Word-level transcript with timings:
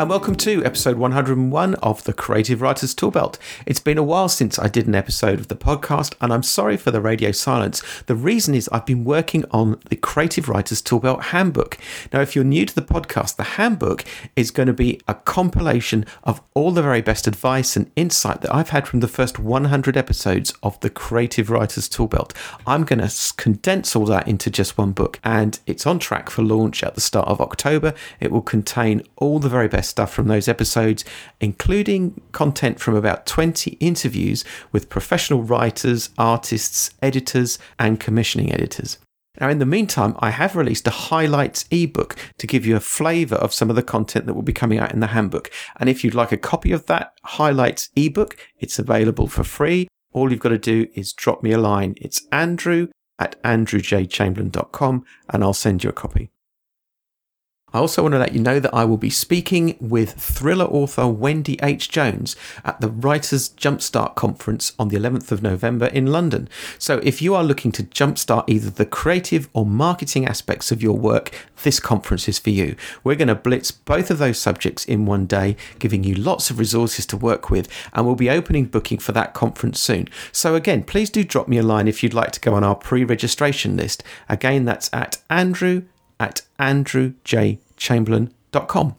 and 0.00 0.08
welcome 0.08 0.34
to 0.34 0.64
episode 0.64 0.96
101 0.96 1.74
of 1.74 2.02
the 2.04 2.14
Creative 2.14 2.62
Writers 2.62 2.94
Toolbelt. 2.94 3.36
It's 3.66 3.80
been 3.80 3.98
a 3.98 4.02
while 4.02 4.30
since 4.30 4.58
I 4.58 4.66
did 4.66 4.86
an 4.86 4.94
episode 4.94 5.38
of 5.38 5.48
the 5.48 5.54
podcast, 5.56 6.14
and 6.22 6.32
I'm 6.32 6.42
sorry 6.42 6.78
for 6.78 6.90
the 6.90 7.02
radio 7.02 7.32
silence. 7.32 7.82
The 8.06 8.14
reason 8.14 8.54
is 8.54 8.66
I've 8.72 8.86
been 8.86 9.04
working 9.04 9.44
on 9.50 9.78
the 9.90 9.96
Creative 9.96 10.48
Writers 10.48 10.80
Toolbelt 10.80 11.24
Handbook. 11.24 11.76
Now, 12.14 12.22
if 12.22 12.34
you're 12.34 12.46
new 12.46 12.64
to 12.64 12.74
the 12.74 12.80
podcast, 12.80 13.36
the 13.36 13.42
handbook 13.42 14.06
is 14.36 14.50
going 14.50 14.68
to 14.68 14.72
be 14.72 15.02
a 15.06 15.12
compilation 15.12 16.06
of 16.24 16.40
all 16.54 16.70
the 16.70 16.80
very 16.80 17.02
best 17.02 17.26
advice 17.26 17.76
and 17.76 17.90
insight 17.94 18.40
that 18.40 18.54
I've 18.54 18.70
had 18.70 18.88
from 18.88 19.00
the 19.00 19.06
first 19.06 19.38
100 19.38 19.98
episodes 19.98 20.54
of 20.62 20.80
the 20.80 20.88
Creative 20.88 21.50
Writers 21.50 21.90
Toolbelt. 21.90 22.34
I'm 22.66 22.84
going 22.84 23.06
to 23.06 23.34
condense 23.36 23.94
all 23.94 24.06
that 24.06 24.26
into 24.26 24.48
just 24.48 24.78
one 24.78 24.92
book, 24.92 25.20
and 25.22 25.58
it's 25.66 25.86
on 25.86 25.98
track 25.98 26.30
for 26.30 26.40
launch 26.40 26.82
at 26.82 26.94
the 26.94 27.02
start 27.02 27.28
of 27.28 27.42
October. 27.42 27.92
It 28.18 28.32
will 28.32 28.40
contain 28.40 29.02
all 29.16 29.38
the 29.38 29.50
very 29.50 29.68
best 29.68 29.89
stuff 29.90 30.12
from 30.12 30.28
those 30.28 30.48
episodes, 30.48 31.04
including 31.40 32.20
content 32.32 32.80
from 32.80 32.94
about 32.94 33.26
20 33.26 33.72
interviews 33.72 34.44
with 34.72 34.88
professional 34.88 35.42
writers, 35.42 36.10
artists, 36.16 36.90
editors, 37.02 37.58
and 37.78 38.00
commissioning 38.00 38.52
editors. 38.52 38.98
Now, 39.40 39.48
in 39.48 39.58
the 39.58 39.66
meantime, 39.66 40.16
I 40.18 40.30
have 40.30 40.56
released 40.56 40.86
a 40.86 40.90
highlights 40.90 41.64
ebook 41.70 42.16
to 42.38 42.46
give 42.46 42.66
you 42.66 42.76
a 42.76 42.80
flavour 42.80 43.36
of 43.36 43.54
some 43.54 43.70
of 43.70 43.76
the 43.76 43.82
content 43.82 44.26
that 44.26 44.34
will 44.34 44.42
be 44.42 44.52
coming 44.52 44.78
out 44.78 44.92
in 44.92 45.00
the 45.00 45.08
handbook. 45.08 45.50
And 45.78 45.88
if 45.88 46.02
you'd 46.02 46.14
like 46.14 46.32
a 46.32 46.36
copy 46.36 46.72
of 46.72 46.86
that 46.86 47.14
highlights 47.24 47.90
ebook, 47.94 48.36
it's 48.58 48.78
available 48.78 49.28
for 49.28 49.44
free. 49.44 49.88
All 50.12 50.30
you've 50.30 50.40
got 50.40 50.50
to 50.50 50.58
do 50.58 50.88
is 50.94 51.12
drop 51.12 51.42
me 51.42 51.52
a 51.52 51.58
line. 51.58 51.94
It's 51.98 52.26
andrew 52.32 52.88
at 53.18 53.40
andrewjchamberlain.com 53.42 55.04
and 55.28 55.44
I'll 55.44 55.54
send 55.54 55.84
you 55.84 55.90
a 55.90 55.94
copy. 55.94 56.30
I 57.72 57.78
also 57.78 58.02
want 58.02 58.12
to 58.12 58.18
let 58.18 58.32
you 58.32 58.40
know 58.40 58.58
that 58.58 58.74
I 58.74 58.84
will 58.84 58.96
be 58.96 59.10
speaking 59.10 59.76
with 59.80 60.12
thriller 60.14 60.64
author 60.64 61.06
Wendy 61.06 61.58
H. 61.62 61.88
Jones 61.88 62.34
at 62.64 62.80
the 62.80 62.88
Writers 62.88 63.50
Jumpstart 63.50 64.16
Conference 64.16 64.72
on 64.78 64.88
the 64.88 64.96
11th 64.96 65.30
of 65.30 65.42
November 65.42 65.86
in 65.86 66.06
London. 66.06 66.48
So, 66.78 66.98
if 67.04 67.22
you 67.22 67.34
are 67.34 67.44
looking 67.44 67.70
to 67.72 67.84
jumpstart 67.84 68.44
either 68.48 68.70
the 68.70 68.86
creative 68.86 69.48
or 69.52 69.64
marketing 69.64 70.26
aspects 70.26 70.72
of 70.72 70.82
your 70.82 70.96
work, 70.96 71.30
this 71.62 71.78
conference 71.78 72.28
is 72.28 72.38
for 72.38 72.50
you. 72.50 72.74
We're 73.04 73.14
going 73.14 73.28
to 73.28 73.34
blitz 73.36 73.70
both 73.70 74.10
of 74.10 74.18
those 74.18 74.38
subjects 74.38 74.84
in 74.84 75.06
one 75.06 75.26
day, 75.26 75.56
giving 75.78 76.02
you 76.02 76.14
lots 76.14 76.50
of 76.50 76.58
resources 76.58 77.06
to 77.06 77.16
work 77.16 77.50
with, 77.50 77.68
and 77.92 78.04
we'll 78.04 78.16
be 78.16 78.30
opening 78.30 78.64
booking 78.64 78.98
for 78.98 79.12
that 79.12 79.34
conference 79.34 79.78
soon. 79.78 80.08
So, 80.32 80.56
again, 80.56 80.82
please 80.82 81.10
do 81.10 81.22
drop 81.22 81.46
me 81.46 81.58
a 81.58 81.62
line 81.62 81.86
if 81.86 82.02
you'd 82.02 82.14
like 82.14 82.32
to 82.32 82.40
go 82.40 82.54
on 82.54 82.64
our 82.64 82.74
pre 82.74 83.04
registration 83.04 83.76
list. 83.76 84.02
Again, 84.28 84.64
that's 84.64 84.90
at 84.92 85.18
Andrew 85.30 85.82
at 86.20 86.42
andrewjchamberlain.com. 86.60 88.96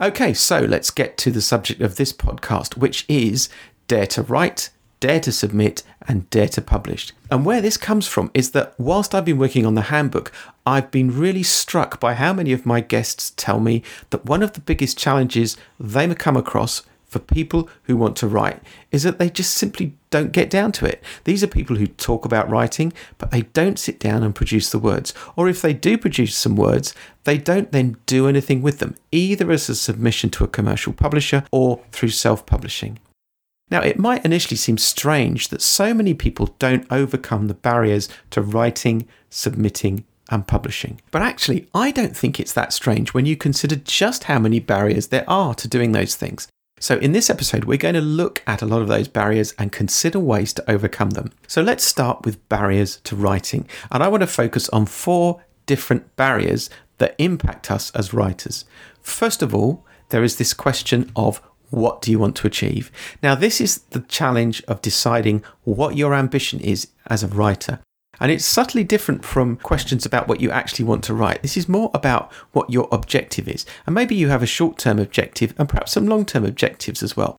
Okay, 0.00 0.32
so 0.32 0.60
let's 0.60 0.90
get 0.90 1.18
to 1.18 1.30
the 1.30 1.42
subject 1.42 1.82
of 1.82 1.96
this 1.96 2.14
podcast, 2.14 2.78
which 2.78 3.04
is 3.06 3.50
Dare 3.86 4.06
to 4.06 4.22
Write, 4.22 4.70
Dare 5.00 5.20
to 5.20 5.30
Submit, 5.30 5.82
and 6.08 6.30
Dare 6.30 6.48
to 6.48 6.62
Publish. 6.62 7.12
And 7.30 7.44
where 7.44 7.60
this 7.60 7.76
comes 7.76 8.06
from 8.06 8.30
is 8.32 8.52
that 8.52 8.72
whilst 8.78 9.14
I've 9.14 9.26
been 9.26 9.36
working 9.36 9.66
on 9.66 9.74
the 9.74 9.82
handbook, 9.82 10.32
I've 10.64 10.90
been 10.90 11.14
really 11.14 11.42
struck 11.42 12.00
by 12.00 12.14
how 12.14 12.32
many 12.32 12.52
of 12.52 12.64
my 12.64 12.80
guests 12.80 13.34
tell 13.36 13.60
me 13.60 13.82
that 14.08 14.24
one 14.24 14.42
of 14.42 14.54
the 14.54 14.60
biggest 14.60 14.96
challenges 14.96 15.58
they 15.78 16.14
come 16.14 16.36
across 16.36 16.82
for 17.10 17.18
people 17.18 17.68
who 17.82 17.96
want 17.96 18.16
to 18.16 18.28
write 18.28 18.62
is 18.92 19.02
that 19.02 19.18
they 19.18 19.28
just 19.28 19.54
simply 19.54 19.94
don't 20.10 20.32
get 20.32 20.48
down 20.48 20.70
to 20.72 20.86
it. 20.86 21.02
These 21.24 21.42
are 21.42 21.48
people 21.48 21.76
who 21.76 21.88
talk 21.88 22.24
about 22.24 22.48
writing, 22.48 22.92
but 23.18 23.32
they 23.32 23.42
don't 23.42 23.78
sit 23.78 23.98
down 23.98 24.22
and 24.22 24.34
produce 24.34 24.70
the 24.70 24.78
words. 24.78 25.12
Or 25.34 25.48
if 25.48 25.60
they 25.60 25.72
do 25.72 25.98
produce 25.98 26.36
some 26.36 26.54
words, 26.54 26.94
they 27.24 27.36
don't 27.36 27.72
then 27.72 27.96
do 28.06 28.28
anything 28.28 28.62
with 28.62 28.78
them, 28.78 28.94
either 29.10 29.50
as 29.50 29.68
a 29.68 29.74
submission 29.74 30.30
to 30.30 30.44
a 30.44 30.48
commercial 30.48 30.92
publisher 30.92 31.44
or 31.50 31.80
through 31.90 32.10
self 32.10 32.46
publishing. 32.46 32.98
Now, 33.70 33.82
it 33.82 33.98
might 33.98 34.24
initially 34.24 34.56
seem 34.56 34.78
strange 34.78 35.48
that 35.48 35.62
so 35.62 35.92
many 35.92 36.14
people 36.14 36.54
don't 36.58 36.86
overcome 36.90 37.46
the 37.48 37.54
barriers 37.54 38.08
to 38.30 38.40
writing, 38.40 39.06
submitting, 39.30 40.04
and 40.28 40.46
publishing. 40.46 41.00
But 41.10 41.22
actually, 41.22 41.68
I 41.74 41.90
don't 41.90 42.16
think 42.16 42.38
it's 42.38 42.52
that 42.52 42.72
strange 42.72 43.12
when 43.12 43.26
you 43.26 43.36
consider 43.36 43.76
just 43.76 44.24
how 44.24 44.38
many 44.38 44.60
barriers 44.60 45.08
there 45.08 45.28
are 45.28 45.54
to 45.56 45.68
doing 45.68 45.92
those 45.92 46.14
things. 46.14 46.48
So, 46.82 46.96
in 46.96 47.12
this 47.12 47.28
episode, 47.28 47.66
we're 47.66 47.76
going 47.76 47.94
to 47.94 48.00
look 48.00 48.42
at 48.46 48.62
a 48.62 48.66
lot 48.66 48.80
of 48.80 48.88
those 48.88 49.06
barriers 49.06 49.52
and 49.58 49.70
consider 49.70 50.18
ways 50.18 50.54
to 50.54 50.70
overcome 50.70 51.10
them. 51.10 51.30
So, 51.46 51.60
let's 51.60 51.84
start 51.84 52.24
with 52.24 52.48
barriers 52.48 52.96
to 53.04 53.14
writing. 53.14 53.68
And 53.90 54.02
I 54.02 54.08
want 54.08 54.22
to 54.22 54.26
focus 54.26 54.66
on 54.70 54.86
four 54.86 55.44
different 55.66 56.16
barriers 56.16 56.70
that 56.96 57.14
impact 57.18 57.70
us 57.70 57.90
as 57.90 58.14
writers. 58.14 58.64
First 59.02 59.42
of 59.42 59.54
all, 59.54 59.84
there 60.08 60.24
is 60.24 60.36
this 60.36 60.54
question 60.54 61.12
of 61.14 61.42
what 61.68 62.00
do 62.00 62.10
you 62.10 62.18
want 62.18 62.34
to 62.36 62.46
achieve? 62.46 62.90
Now, 63.22 63.34
this 63.34 63.60
is 63.60 63.82
the 63.90 64.00
challenge 64.00 64.62
of 64.64 64.80
deciding 64.80 65.44
what 65.64 65.98
your 65.98 66.14
ambition 66.14 66.60
is 66.60 66.88
as 67.08 67.22
a 67.22 67.28
writer. 67.28 67.80
And 68.20 68.30
it's 68.30 68.44
subtly 68.44 68.84
different 68.84 69.24
from 69.24 69.56
questions 69.56 70.04
about 70.04 70.28
what 70.28 70.40
you 70.40 70.50
actually 70.50 70.84
want 70.84 71.02
to 71.04 71.14
write. 71.14 71.42
This 71.42 71.56
is 71.56 71.68
more 71.68 71.90
about 71.94 72.30
what 72.52 72.70
your 72.70 72.86
objective 72.92 73.48
is. 73.48 73.64
And 73.86 73.94
maybe 73.94 74.14
you 74.14 74.28
have 74.28 74.42
a 74.42 74.46
short 74.46 74.78
term 74.78 74.98
objective 74.98 75.54
and 75.58 75.68
perhaps 75.68 75.92
some 75.92 76.06
long 76.06 76.26
term 76.26 76.44
objectives 76.44 77.02
as 77.02 77.16
well. 77.16 77.36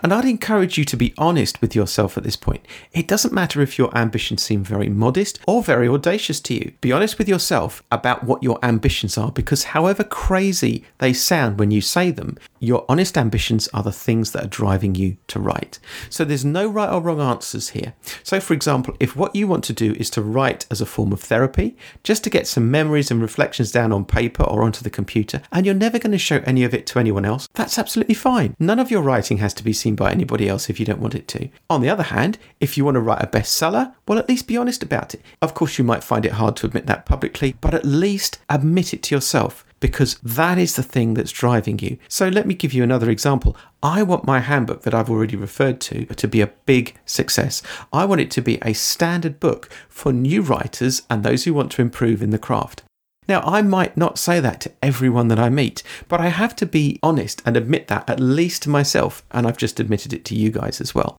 And 0.00 0.14
I'd 0.14 0.24
encourage 0.24 0.78
you 0.78 0.84
to 0.84 0.96
be 0.96 1.12
honest 1.18 1.60
with 1.60 1.74
yourself 1.74 2.16
at 2.16 2.22
this 2.22 2.36
point. 2.36 2.64
It 2.92 3.08
doesn't 3.08 3.34
matter 3.34 3.60
if 3.60 3.78
your 3.78 3.96
ambitions 3.96 4.42
seem 4.42 4.62
very 4.62 4.88
modest 4.88 5.40
or 5.46 5.62
very 5.62 5.88
audacious 5.88 6.38
to 6.40 6.54
you. 6.54 6.72
Be 6.80 6.92
honest 6.92 7.18
with 7.18 7.28
yourself 7.28 7.82
about 7.90 8.22
what 8.22 8.42
your 8.42 8.58
ambitions 8.62 9.18
are 9.18 9.32
because, 9.32 9.64
however 9.64 10.04
crazy 10.04 10.84
they 10.98 11.12
sound 11.12 11.58
when 11.58 11.72
you 11.72 11.80
say 11.80 12.12
them, 12.12 12.38
your 12.60 12.84
honest 12.88 13.18
ambitions 13.18 13.68
are 13.74 13.82
the 13.82 13.92
things 13.92 14.32
that 14.32 14.44
are 14.44 14.48
driving 14.48 14.94
you 14.94 15.16
to 15.28 15.40
write. 15.40 15.78
So 16.10 16.24
there's 16.24 16.44
no 16.44 16.68
right 16.68 16.92
or 16.92 17.00
wrong 17.00 17.20
answers 17.20 17.70
here. 17.70 17.94
So, 18.22 18.40
for 18.40 18.54
example, 18.54 18.96
if 19.00 19.16
what 19.16 19.34
you 19.34 19.48
want 19.48 19.64
to 19.64 19.72
do 19.72 19.94
is 19.94 20.10
to 20.10 20.22
write 20.22 20.66
as 20.70 20.80
a 20.80 20.86
form 20.86 21.12
of 21.12 21.20
therapy, 21.20 21.76
just 22.04 22.22
to 22.24 22.30
get 22.30 22.46
some 22.46 22.70
memories 22.70 23.10
and 23.10 23.20
reflections 23.20 23.72
down 23.72 23.92
on 23.92 24.04
paper 24.04 24.44
or 24.44 24.62
onto 24.62 24.82
the 24.82 24.90
computer, 24.90 25.42
and 25.50 25.66
you're 25.66 25.74
never 25.74 25.98
going 25.98 26.12
to 26.12 26.18
show 26.18 26.42
any 26.44 26.62
of 26.62 26.74
it 26.74 26.86
to 26.86 26.98
anyone 26.98 27.24
else, 27.24 27.48
that's 27.54 27.78
absolutely 27.78 28.14
fine. 28.14 28.54
None 28.58 28.78
of 28.78 28.90
your 28.90 29.02
writing 29.02 29.38
has 29.38 29.54
to 29.54 29.64
be 29.64 29.72
seen 29.72 29.87
seen 29.88 29.96
by 29.96 30.10
anybody 30.12 30.48
else 30.48 30.68
if 30.68 30.78
you 30.78 30.86
don't 30.86 31.00
want 31.00 31.14
it 31.14 31.26
to. 31.28 31.48
On 31.70 31.80
the 31.80 31.88
other 31.88 32.02
hand, 32.02 32.38
if 32.60 32.76
you 32.76 32.84
want 32.84 32.96
to 32.96 33.00
write 33.00 33.22
a 33.22 33.26
bestseller, 33.26 33.94
well, 34.06 34.18
at 34.18 34.28
least 34.28 34.46
be 34.46 34.56
honest 34.56 34.82
about 34.82 35.14
it. 35.14 35.22
Of 35.40 35.54
course, 35.54 35.78
you 35.78 35.84
might 35.84 36.04
find 36.04 36.26
it 36.26 36.32
hard 36.32 36.56
to 36.56 36.66
admit 36.66 36.86
that 36.86 37.06
publicly, 37.06 37.54
but 37.60 37.74
at 37.74 37.84
least 37.84 38.38
admit 38.50 38.92
it 38.92 39.02
to 39.04 39.14
yourself 39.14 39.64
because 39.80 40.18
that 40.22 40.58
is 40.58 40.74
the 40.74 40.82
thing 40.82 41.14
that's 41.14 41.30
driving 41.30 41.78
you. 41.78 41.96
So 42.08 42.28
let 42.28 42.46
me 42.46 42.54
give 42.54 42.74
you 42.74 42.82
another 42.82 43.10
example. 43.10 43.56
I 43.82 44.02
want 44.02 44.26
my 44.26 44.40
handbook 44.40 44.82
that 44.82 44.94
I've 44.94 45.08
already 45.08 45.36
referred 45.36 45.80
to 45.82 46.04
to 46.04 46.28
be 46.28 46.40
a 46.40 46.52
big 46.66 46.96
success. 47.06 47.62
I 47.92 48.04
want 48.04 48.20
it 48.20 48.30
to 48.32 48.42
be 48.42 48.58
a 48.62 48.72
standard 48.74 49.38
book 49.38 49.70
for 49.88 50.12
new 50.12 50.42
writers 50.42 51.02
and 51.08 51.22
those 51.22 51.44
who 51.44 51.54
want 51.54 51.70
to 51.72 51.82
improve 51.82 52.22
in 52.22 52.30
the 52.30 52.38
craft. 52.38 52.82
Now, 53.28 53.42
I 53.42 53.60
might 53.60 53.96
not 53.96 54.18
say 54.18 54.40
that 54.40 54.60
to 54.62 54.72
everyone 54.82 55.28
that 55.28 55.38
I 55.38 55.50
meet, 55.50 55.82
but 56.08 56.20
I 56.20 56.28
have 56.28 56.56
to 56.56 56.66
be 56.66 56.98
honest 57.02 57.42
and 57.44 57.56
admit 57.56 57.88
that 57.88 58.08
at 58.08 58.18
least 58.18 58.62
to 58.62 58.70
myself, 58.70 59.22
and 59.30 59.46
I've 59.46 59.58
just 59.58 59.78
admitted 59.78 60.14
it 60.14 60.24
to 60.26 60.34
you 60.34 60.50
guys 60.50 60.80
as 60.80 60.94
well. 60.94 61.18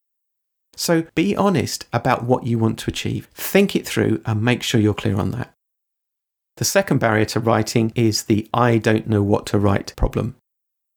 So 0.75 1.05
be 1.13 1.35
honest 1.35 1.85
about 1.93 2.23
what 2.23 2.47
you 2.47 2.57
want 2.57 2.79
to 2.79 2.89
achieve, 2.89 3.27
think 3.35 3.75
it 3.75 3.85
through, 3.85 4.21
and 4.25 4.41
make 4.41 4.63
sure 4.63 4.81
you're 4.81 4.93
clear 4.95 5.17
on 5.17 5.31
that. 5.31 5.53
The 6.57 6.65
second 6.65 6.97
barrier 6.97 7.25
to 7.25 7.39
writing 7.39 7.93
is 7.95 8.23
the 8.23 8.49
I 8.53 8.79
don't 8.79 9.07
know 9.07 9.21
what 9.21 9.45
to 9.47 9.59
write 9.59 9.93
problem. 9.95 10.35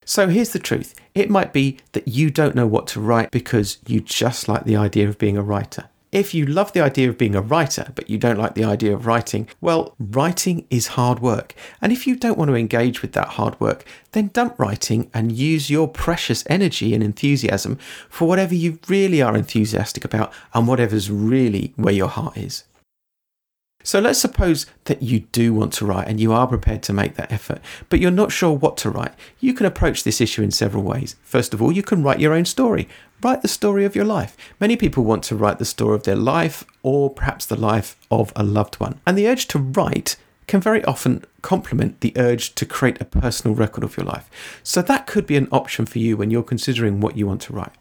So 0.05 0.29
here's 0.29 0.53
the 0.53 0.59
truth 0.59 0.95
it 1.15 1.31
might 1.31 1.53
be 1.53 1.79
that 1.93 2.09
you 2.09 2.31
don't 2.31 2.55
know 2.55 2.67
what 2.67 2.87
to 2.89 3.01
write 3.01 3.31
because 3.31 3.79
you 3.87 4.01
just 4.01 4.49
like 4.49 4.65
the 4.65 4.77
idea 4.77 5.09
of 5.09 5.19
being 5.19 5.37
a 5.37 5.43
writer. 5.43 5.89
If 6.13 6.35
you 6.35 6.45
love 6.45 6.75
the 6.75 6.83
idea 6.83 7.09
of 7.09 7.17
being 7.17 7.35
a 7.35 7.41
writer, 7.41 7.91
but 7.95 8.11
you 8.11 8.19
don't 8.19 8.37
like 8.37 8.55
the 8.55 8.65
idea 8.65 8.93
of 8.95 9.07
writing, 9.07 9.49
well, 9.63 9.95
writing 9.99 10.67
is 10.69 10.89
hard 10.89 11.21
work. 11.21 11.55
And 11.81 11.91
if 11.91 12.07
you 12.07 12.17
don't 12.17 12.37
want 12.37 12.51
to 12.51 12.55
engage 12.55 13.01
with 13.01 13.13
that 13.13 13.29
hard 13.29 13.59
work, 13.59 13.87
then 14.13 14.29
dump 14.29 14.59
writing 14.59 15.11
and 15.15 15.33
use 15.33 15.71
your 15.71 15.89
precious 15.89 16.45
energy 16.51 16.93
and 16.93 17.03
enthusiasm 17.03 17.79
for 18.11 18.29
whatever 18.29 18.55
you 18.55 18.79
really 18.89 19.23
are 19.23 19.35
enthusiastic 19.35 20.05
about 20.05 20.31
and 20.53 20.69
whatever's 20.69 21.11
really 21.11 21.73
where 21.77 21.95
your 21.95 22.09
heart 22.09 22.37
is. 22.37 22.65
So 23.83 24.01
let's 24.01 24.19
suppose 24.19 24.67
that 24.85 25.03
you 25.03 25.21
do 25.33 25.53
want 25.53 25.73
to 25.75 25.87
write 25.87 26.09
and 26.09 26.21
you 26.21 26.33
are 26.33 26.47
prepared 26.47 26.83
to 26.85 26.93
make 26.93 27.15
that 27.17 27.33
effort, 27.33 27.61
but 27.89 28.01
you're 28.01 28.11
not 28.11 28.33
sure 28.33 28.53
what 28.53 28.77
to 28.79 28.91
write. 28.91 29.13
You 29.41 29.55
can 29.55 29.67
approach 29.67 30.05
this 30.05 30.21
issue 30.21 30.43
in 30.43 30.51
several 30.51 30.83
ways. 30.83 31.17
First 31.23 31.53
of 31.53 31.61
all, 31.61 31.73
you 31.73 31.83
can 31.83 32.03
write 32.03 32.21
your 32.21 32.33
own 32.33 32.45
story. 32.45 32.89
Write 33.23 33.43
the 33.43 33.49
story 33.49 33.85
of 33.85 33.95
your 33.95 34.05
life. 34.05 34.37
Many 34.61 34.77
people 34.77 35.05
want 35.05 35.23
to 35.25 35.37
write 35.37 35.59
the 35.59 35.65
story 35.65 35.95
of 35.95 36.05
their 36.05 36.17
life 36.17 36.65
or 36.83 37.11
perhaps 37.11 37.47
the 37.47 37.57
life 37.57 37.97
of 38.11 38.33
a 38.35 38.43
loved 38.43 38.77
one. 38.77 39.01
And 39.07 39.17
the 39.17 39.29
urge 39.29 39.47
to 39.49 39.59
write 39.59 40.17
can 40.47 40.61
very 40.61 40.85
often 40.85 41.25
complement 41.41 42.01
the 42.01 42.13
urge 42.17 42.55
to 42.57 42.67
create 42.67 43.01
a 43.01 43.05
personal 43.05 43.55
record 43.55 43.85
of 43.85 43.97
your 43.97 44.07
life. 44.07 44.29
So 44.63 44.83
that 44.83 45.07
could 45.07 45.27
be 45.27 45.37
an 45.37 45.49
option 45.53 45.87
for 45.87 45.99
you 45.99 46.17
when 46.17 46.31
you're 46.31 46.43
considering 46.43 47.01
what 47.01 47.17
you 47.17 47.27
want 47.27 47.43
to 47.43 47.53
write. 47.53 47.73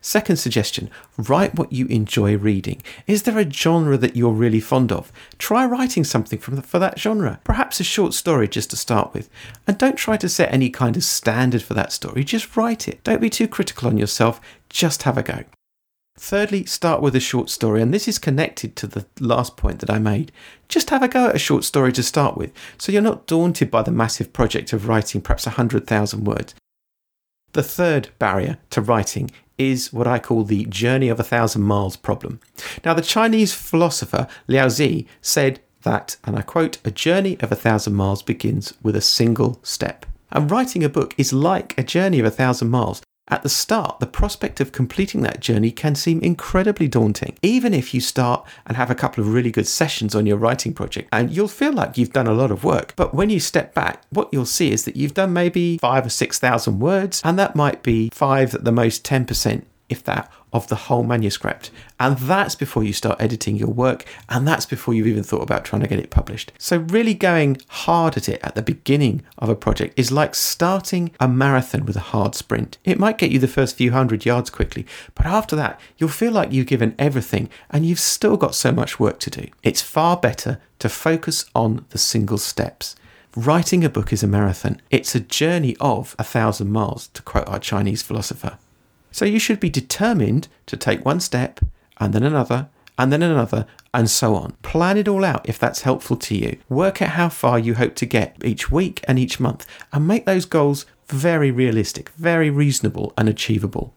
Second 0.00 0.36
suggestion 0.36 0.90
write 1.16 1.56
what 1.56 1.72
you 1.72 1.86
enjoy 1.86 2.36
reading. 2.36 2.80
Is 3.06 3.24
there 3.24 3.38
a 3.38 3.50
genre 3.50 3.96
that 3.96 4.16
you're 4.16 4.32
really 4.32 4.60
fond 4.60 4.92
of? 4.92 5.12
Try 5.38 5.66
writing 5.66 6.04
something 6.04 6.38
the, 6.38 6.62
for 6.62 6.78
that 6.78 6.98
genre, 6.98 7.40
perhaps 7.42 7.80
a 7.80 7.84
short 7.84 8.14
story 8.14 8.46
just 8.46 8.70
to 8.70 8.76
start 8.76 9.12
with. 9.12 9.28
And 9.66 9.76
don't 9.76 9.96
try 9.96 10.16
to 10.18 10.28
set 10.28 10.52
any 10.52 10.70
kind 10.70 10.96
of 10.96 11.04
standard 11.04 11.62
for 11.62 11.74
that 11.74 11.92
story, 11.92 12.22
just 12.22 12.56
write 12.56 12.86
it. 12.86 13.02
Don't 13.02 13.20
be 13.20 13.30
too 13.30 13.48
critical 13.48 13.88
on 13.88 13.98
yourself, 13.98 14.40
just 14.68 15.02
have 15.02 15.18
a 15.18 15.22
go. 15.22 15.44
Thirdly, 16.16 16.64
start 16.64 17.00
with 17.00 17.14
a 17.14 17.20
short 17.20 17.48
story, 17.48 17.80
and 17.80 17.94
this 17.94 18.08
is 18.08 18.18
connected 18.18 18.74
to 18.76 18.88
the 18.88 19.06
last 19.20 19.56
point 19.56 19.78
that 19.80 19.90
I 19.90 20.00
made. 20.00 20.32
Just 20.68 20.90
have 20.90 21.02
a 21.02 21.08
go 21.08 21.28
at 21.28 21.36
a 21.36 21.38
short 21.38 21.62
story 21.62 21.92
to 21.92 22.02
start 22.02 22.36
with, 22.36 22.52
so 22.76 22.90
you're 22.90 23.02
not 23.02 23.28
daunted 23.28 23.70
by 23.70 23.82
the 23.82 23.92
massive 23.92 24.32
project 24.32 24.72
of 24.72 24.88
writing 24.88 25.20
perhaps 25.20 25.46
100,000 25.46 26.24
words. 26.24 26.54
The 27.52 27.62
third 27.62 28.10
barrier 28.18 28.58
to 28.70 28.80
writing 28.80 29.30
is 29.56 29.92
what 29.92 30.06
I 30.06 30.18
call 30.18 30.44
the 30.44 30.64
journey 30.66 31.08
of 31.08 31.18
a 31.18 31.24
thousand 31.24 31.62
miles 31.62 31.96
problem. 31.96 32.40
Now, 32.84 32.94
the 32.94 33.02
Chinese 33.02 33.52
philosopher 33.52 34.28
Lao 34.46 34.68
Tzu 34.68 35.04
said 35.20 35.60
that, 35.82 36.16
and 36.24 36.36
I 36.36 36.42
quote, 36.42 36.78
a 36.84 36.90
journey 36.90 37.38
of 37.40 37.50
a 37.50 37.56
thousand 37.56 37.94
miles 37.94 38.22
begins 38.22 38.74
with 38.82 38.94
a 38.94 39.00
single 39.00 39.58
step. 39.62 40.06
And 40.30 40.50
writing 40.50 40.84
a 40.84 40.88
book 40.88 41.14
is 41.16 41.32
like 41.32 41.76
a 41.78 41.82
journey 41.82 42.20
of 42.20 42.26
a 42.26 42.30
thousand 42.30 42.68
miles. 42.68 43.02
At 43.30 43.42
the 43.42 43.48
start, 43.48 44.00
the 44.00 44.06
prospect 44.06 44.60
of 44.60 44.72
completing 44.72 45.20
that 45.22 45.40
journey 45.40 45.70
can 45.70 45.94
seem 45.94 46.20
incredibly 46.20 46.88
daunting, 46.88 47.36
even 47.42 47.74
if 47.74 47.92
you 47.92 48.00
start 48.00 48.46
and 48.66 48.76
have 48.76 48.90
a 48.90 48.94
couple 48.94 49.22
of 49.22 49.32
really 49.32 49.50
good 49.50 49.66
sessions 49.66 50.14
on 50.14 50.24
your 50.24 50.38
writing 50.38 50.72
project, 50.72 51.08
and 51.12 51.30
you'll 51.30 51.46
feel 51.46 51.72
like 51.72 51.98
you've 51.98 52.12
done 52.12 52.26
a 52.26 52.32
lot 52.32 52.50
of 52.50 52.64
work. 52.64 52.94
But 52.96 53.12
when 53.14 53.28
you 53.28 53.38
step 53.38 53.74
back, 53.74 54.02
what 54.10 54.30
you'll 54.32 54.46
see 54.46 54.72
is 54.72 54.84
that 54.86 54.96
you've 54.96 55.14
done 55.14 55.32
maybe 55.32 55.76
five 55.78 56.06
or 56.06 56.10
6,000 56.10 56.78
words, 56.78 57.20
and 57.22 57.38
that 57.38 57.54
might 57.54 57.82
be 57.82 58.08
five 58.12 58.54
at 58.54 58.64
the 58.64 58.72
most 58.72 59.04
10%, 59.04 59.62
if 59.88 60.04
that, 60.04 60.30
of 60.52 60.68
the 60.68 60.76
whole 60.76 61.02
manuscript. 61.02 61.70
And 62.00 62.16
that's 62.16 62.54
before 62.54 62.84
you 62.84 62.92
start 62.92 63.20
editing 63.20 63.56
your 63.56 63.68
work, 63.68 64.04
and 64.28 64.46
that's 64.46 64.66
before 64.66 64.94
you've 64.94 65.06
even 65.06 65.22
thought 65.22 65.42
about 65.42 65.64
trying 65.64 65.82
to 65.82 65.88
get 65.88 65.98
it 65.98 66.10
published. 66.10 66.52
So, 66.58 66.78
really 66.78 67.14
going 67.14 67.58
hard 67.68 68.16
at 68.16 68.28
it 68.28 68.40
at 68.42 68.54
the 68.54 68.62
beginning 68.62 69.22
of 69.38 69.48
a 69.48 69.56
project 69.56 69.98
is 69.98 70.12
like 70.12 70.34
starting 70.34 71.10
a 71.20 71.28
marathon 71.28 71.84
with 71.84 71.96
a 71.96 72.00
hard 72.00 72.34
sprint. 72.34 72.78
It 72.84 72.98
might 72.98 73.18
get 73.18 73.30
you 73.30 73.38
the 73.38 73.48
first 73.48 73.76
few 73.76 73.92
hundred 73.92 74.24
yards 74.24 74.50
quickly, 74.50 74.86
but 75.14 75.26
after 75.26 75.56
that, 75.56 75.80
you'll 75.96 76.08
feel 76.08 76.32
like 76.32 76.52
you've 76.52 76.66
given 76.66 76.94
everything 76.98 77.50
and 77.70 77.84
you've 77.84 78.00
still 78.00 78.36
got 78.36 78.54
so 78.54 78.72
much 78.72 79.00
work 79.00 79.18
to 79.20 79.30
do. 79.30 79.48
It's 79.62 79.82
far 79.82 80.16
better 80.16 80.60
to 80.78 80.88
focus 80.88 81.44
on 81.54 81.84
the 81.90 81.98
single 81.98 82.38
steps. 82.38 82.96
Writing 83.36 83.84
a 83.84 83.90
book 83.90 84.12
is 84.12 84.22
a 84.22 84.26
marathon. 84.26 84.80
It's 84.90 85.14
a 85.14 85.20
journey 85.20 85.76
of 85.80 86.16
a 86.18 86.24
thousand 86.24 86.72
miles, 86.72 87.08
to 87.08 87.22
quote 87.22 87.46
our 87.46 87.58
Chinese 87.58 88.02
philosopher. 88.02 88.58
So 89.10 89.24
you 89.24 89.38
should 89.38 89.60
be 89.60 89.70
determined 89.70 90.48
to 90.66 90.76
take 90.76 91.04
one 91.04 91.20
step 91.20 91.60
and 91.98 92.12
then 92.12 92.22
another 92.22 92.68
and 92.98 93.12
then 93.12 93.22
another 93.22 93.66
and 93.94 94.10
so 94.10 94.34
on. 94.34 94.52
Plan 94.62 94.96
it 94.96 95.08
all 95.08 95.24
out 95.24 95.48
if 95.48 95.58
that's 95.58 95.82
helpful 95.82 96.16
to 96.16 96.34
you. 96.34 96.58
Work 96.68 97.00
out 97.00 97.10
how 97.10 97.28
far 97.28 97.58
you 97.58 97.74
hope 97.74 97.94
to 97.96 98.06
get 98.06 98.36
each 98.44 98.70
week 98.70 99.04
and 99.08 99.18
each 99.18 99.40
month 99.40 99.66
and 99.92 100.06
make 100.06 100.26
those 100.26 100.44
goals 100.44 100.84
very 101.08 101.50
realistic, 101.50 102.10
very 102.10 102.50
reasonable 102.50 103.12
and 103.16 103.28
achievable. 103.28 103.94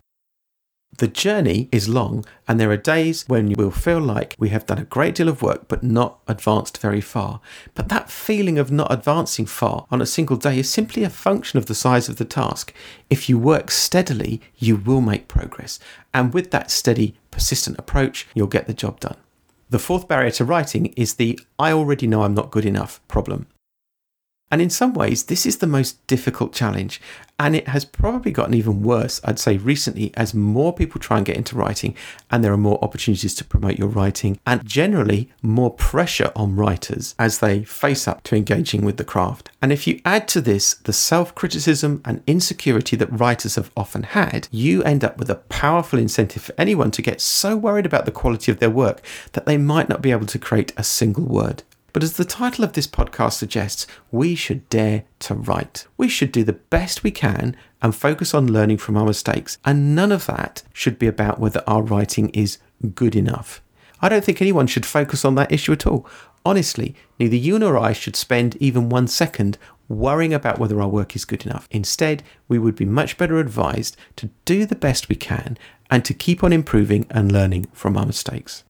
The 0.97 1.07
journey 1.07 1.69
is 1.71 1.89
long, 1.89 2.25
and 2.47 2.59
there 2.59 2.69
are 2.69 2.77
days 2.77 3.23
when 3.27 3.53
we'll 3.53 3.71
feel 3.71 3.99
like 3.99 4.35
we 4.37 4.49
have 4.49 4.65
done 4.65 4.77
a 4.77 4.83
great 4.83 5.15
deal 5.15 5.29
of 5.29 5.41
work 5.41 5.67
but 5.67 5.83
not 5.83 6.19
advanced 6.27 6.77
very 6.77 7.01
far. 7.01 7.39
But 7.73 7.89
that 7.89 8.09
feeling 8.09 8.59
of 8.59 8.71
not 8.71 8.91
advancing 8.91 9.45
far 9.45 9.87
on 9.89 10.01
a 10.01 10.05
single 10.05 10.37
day 10.37 10.59
is 10.59 10.69
simply 10.69 11.03
a 11.03 11.09
function 11.09 11.57
of 11.57 11.65
the 11.65 11.73
size 11.73 12.09
of 12.09 12.17
the 12.17 12.25
task. 12.25 12.73
If 13.09 13.29
you 13.29 13.39
work 13.39 13.71
steadily, 13.71 14.41
you 14.57 14.75
will 14.75 15.01
make 15.01 15.27
progress, 15.27 15.79
and 16.13 16.33
with 16.33 16.51
that 16.51 16.69
steady, 16.69 17.15
persistent 17.31 17.79
approach, 17.79 18.27
you'll 18.35 18.47
get 18.47 18.67
the 18.67 18.73
job 18.73 18.99
done. 18.99 19.17
The 19.69 19.79
fourth 19.79 20.07
barrier 20.07 20.31
to 20.31 20.45
writing 20.45 20.87
is 20.97 21.13
the 21.13 21.39
I 21.57 21.71
already 21.71 22.05
know 22.05 22.23
I'm 22.23 22.35
not 22.35 22.51
good 22.51 22.65
enough 22.65 22.99
problem. 23.07 23.47
And 24.51 24.61
in 24.61 24.69
some 24.69 24.93
ways, 24.93 25.23
this 25.23 25.45
is 25.45 25.57
the 25.57 25.67
most 25.67 26.05
difficult 26.07 26.53
challenge. 26.53 27.01
And 27.39 27.55
it 27.55 27.69
has 27.69 27.85
probably 27.85 28.31
gotten 28.31 28.53
even 28.53 28.83
worse, 28.83 29.19
I'd 29.23 29.39
say, 29.39 29.57
recently 29.57 30.11
as 30.15 30.35
more 30.35 30.73
people 30.73 31.01
try 31.01 31.17
and 31.17 31.25
get 31.25 31.37
into 31.37 31.55
writing 31.55 31.95
and 32.29 32.43
there 32.43 32.53
are 32.53 32.57
more 32.57 32.77
opportunities 32.83 33.33
to 33.35 33.43
promote 33.43 33.79
your 33.79 33.87
writing 33.87 34.39
and 34.45 34.63
generally 34.63 35.31
more 35.41 35.71
pressure 35.71 36.31
on 36.35 36.55
writers 36.55 37.15
as 37.17 37.39
they 37.39 37.63
face 37.63 38.07
up 38.07 38.21
to 38.23 38.35
engaging 38.35 38.85
with 38.85 38.97
the 38.97 39.03
craft. 39.03 39.49
And 39.59 39.71
if 39.71 39.87
you 39.87 40.01
add 40.05 40.27
to 40.29 40.41
this 40.41 40.75
the 40.75 40.93
self 40.93 41.33
criticism 41.33 42.01
and 42.05 42.21
insecurity 42.27 42.95
that 42.97 43.19
writers 43.19 43.55
have 43.55 43.71
often 43.75 44.03
had, 44.03 44.47
you 44.51 44.83
end 44.83 45.03
up 45.03 45.17
with 45.17 45.29
a 45.31 45.35
powerful 45.35 45.97
incentive 45.97 46.43
for 46.43 46.53
anyone 46.59 46.91
to 46.91 47.01
get 47.01 47.21
so 47.21 47.57
worried 47.57 47.87
about 47.87 48.05
the 48.05 48.11
quality 48.11 48.51
of 48.51 48.59
their 48.59 48.69
work 48.69 49.01
that 49.31 49.47
they 49.47 49.57
might 49.57 49.89
not 49.89 50.03
be 50.03 50.11
able 50.11 50.27
to 50.27 50.37
create 50.37 50.73
a 50.77 50.83
single 50.83 51.25
word. 51.25 51.63
But 51.93 52.03
as 52.03 52.13
the 52.13 52.25
title 52.25 52.63
of 52.63 52.73
this 52.73 52.87
podcast 52.87 53.33
suggests, 53.33 53.85
we 54.11 54.35
should 54.35 54.67
dare 54.69 55.03
to 55.19 55.35
write. 55.35 55.87
We 55.97 56.07
should 56.07 56.31
do 56.31 56.43
the 56.43 56.53
best 56.53 57.03
we 57.03 57.11
can 57.11 57.55
and 57.81 57.95
focus 57.95 58.33
on 58.33 58.51
learning 58.51 58.77
from 58.77 58.95
our 58.95 59.05
mistakes. 59.05 59.57
And 59.65 59.95
none 59.95 60.11
of 60.11 60.25
that 60.27 60.63
should 60.73 60.97
be 60.97 61.07
about 61.07 61.39
whether 61.39 61.63
our 61.67 61.81
writing 61.81 62.29
is 62.29 62.59
good 62.95 63.15
enough. 63.15 63.61
I 64.01 64.09
don't 64.09 64.23
think 64.23 64.41
anyone 64.41 64.67
should 64.67 64.85
focus 64.85 65.25
on 65.25 65.35
that 65.35 65.51
issue 65.51 65.73
at 65.73 65.85
all. 65.85 66.07
Honestly, 66.45 66.95
neither 67.19 67.35
you 67.35 67.59
nor 67.59 67.77
I 67.77 67.93
should 67.93 68.15
spend 68.15 68.55
even 68.57 68.89
one 68.89 69.07
second 69.07 69.57
worrying 69.87 70.33
about 70.33 70.57
whether 70.57 70.81
our 70.81 70.87
work 70.87 71.15
is 71.15 71.25
good 71.25 71.45
enough. 71.45 71.67
Instead, 71.69 72.23
we 72.47 72.57
would 72.57 72.75
be 72.75 72.85
much 72.85 73.17
better 73.17 73.39
advised 73.39 73.97
to 74.15 74.29
do 74.45 74.65
the 74.65 74.75
best 74.75 75.09
we 75.09 75.15
can 75.15 75.57
and 75.89 76.03
to 76.05 76.13
keep 76.13 76.43
on 76.43 76.53
improving 76.53 77.05
and 77.09 77.31
learning 77.31 77.67
from 77.73 77.97
our 77.97 78.05
mistakes. 78.05 78.63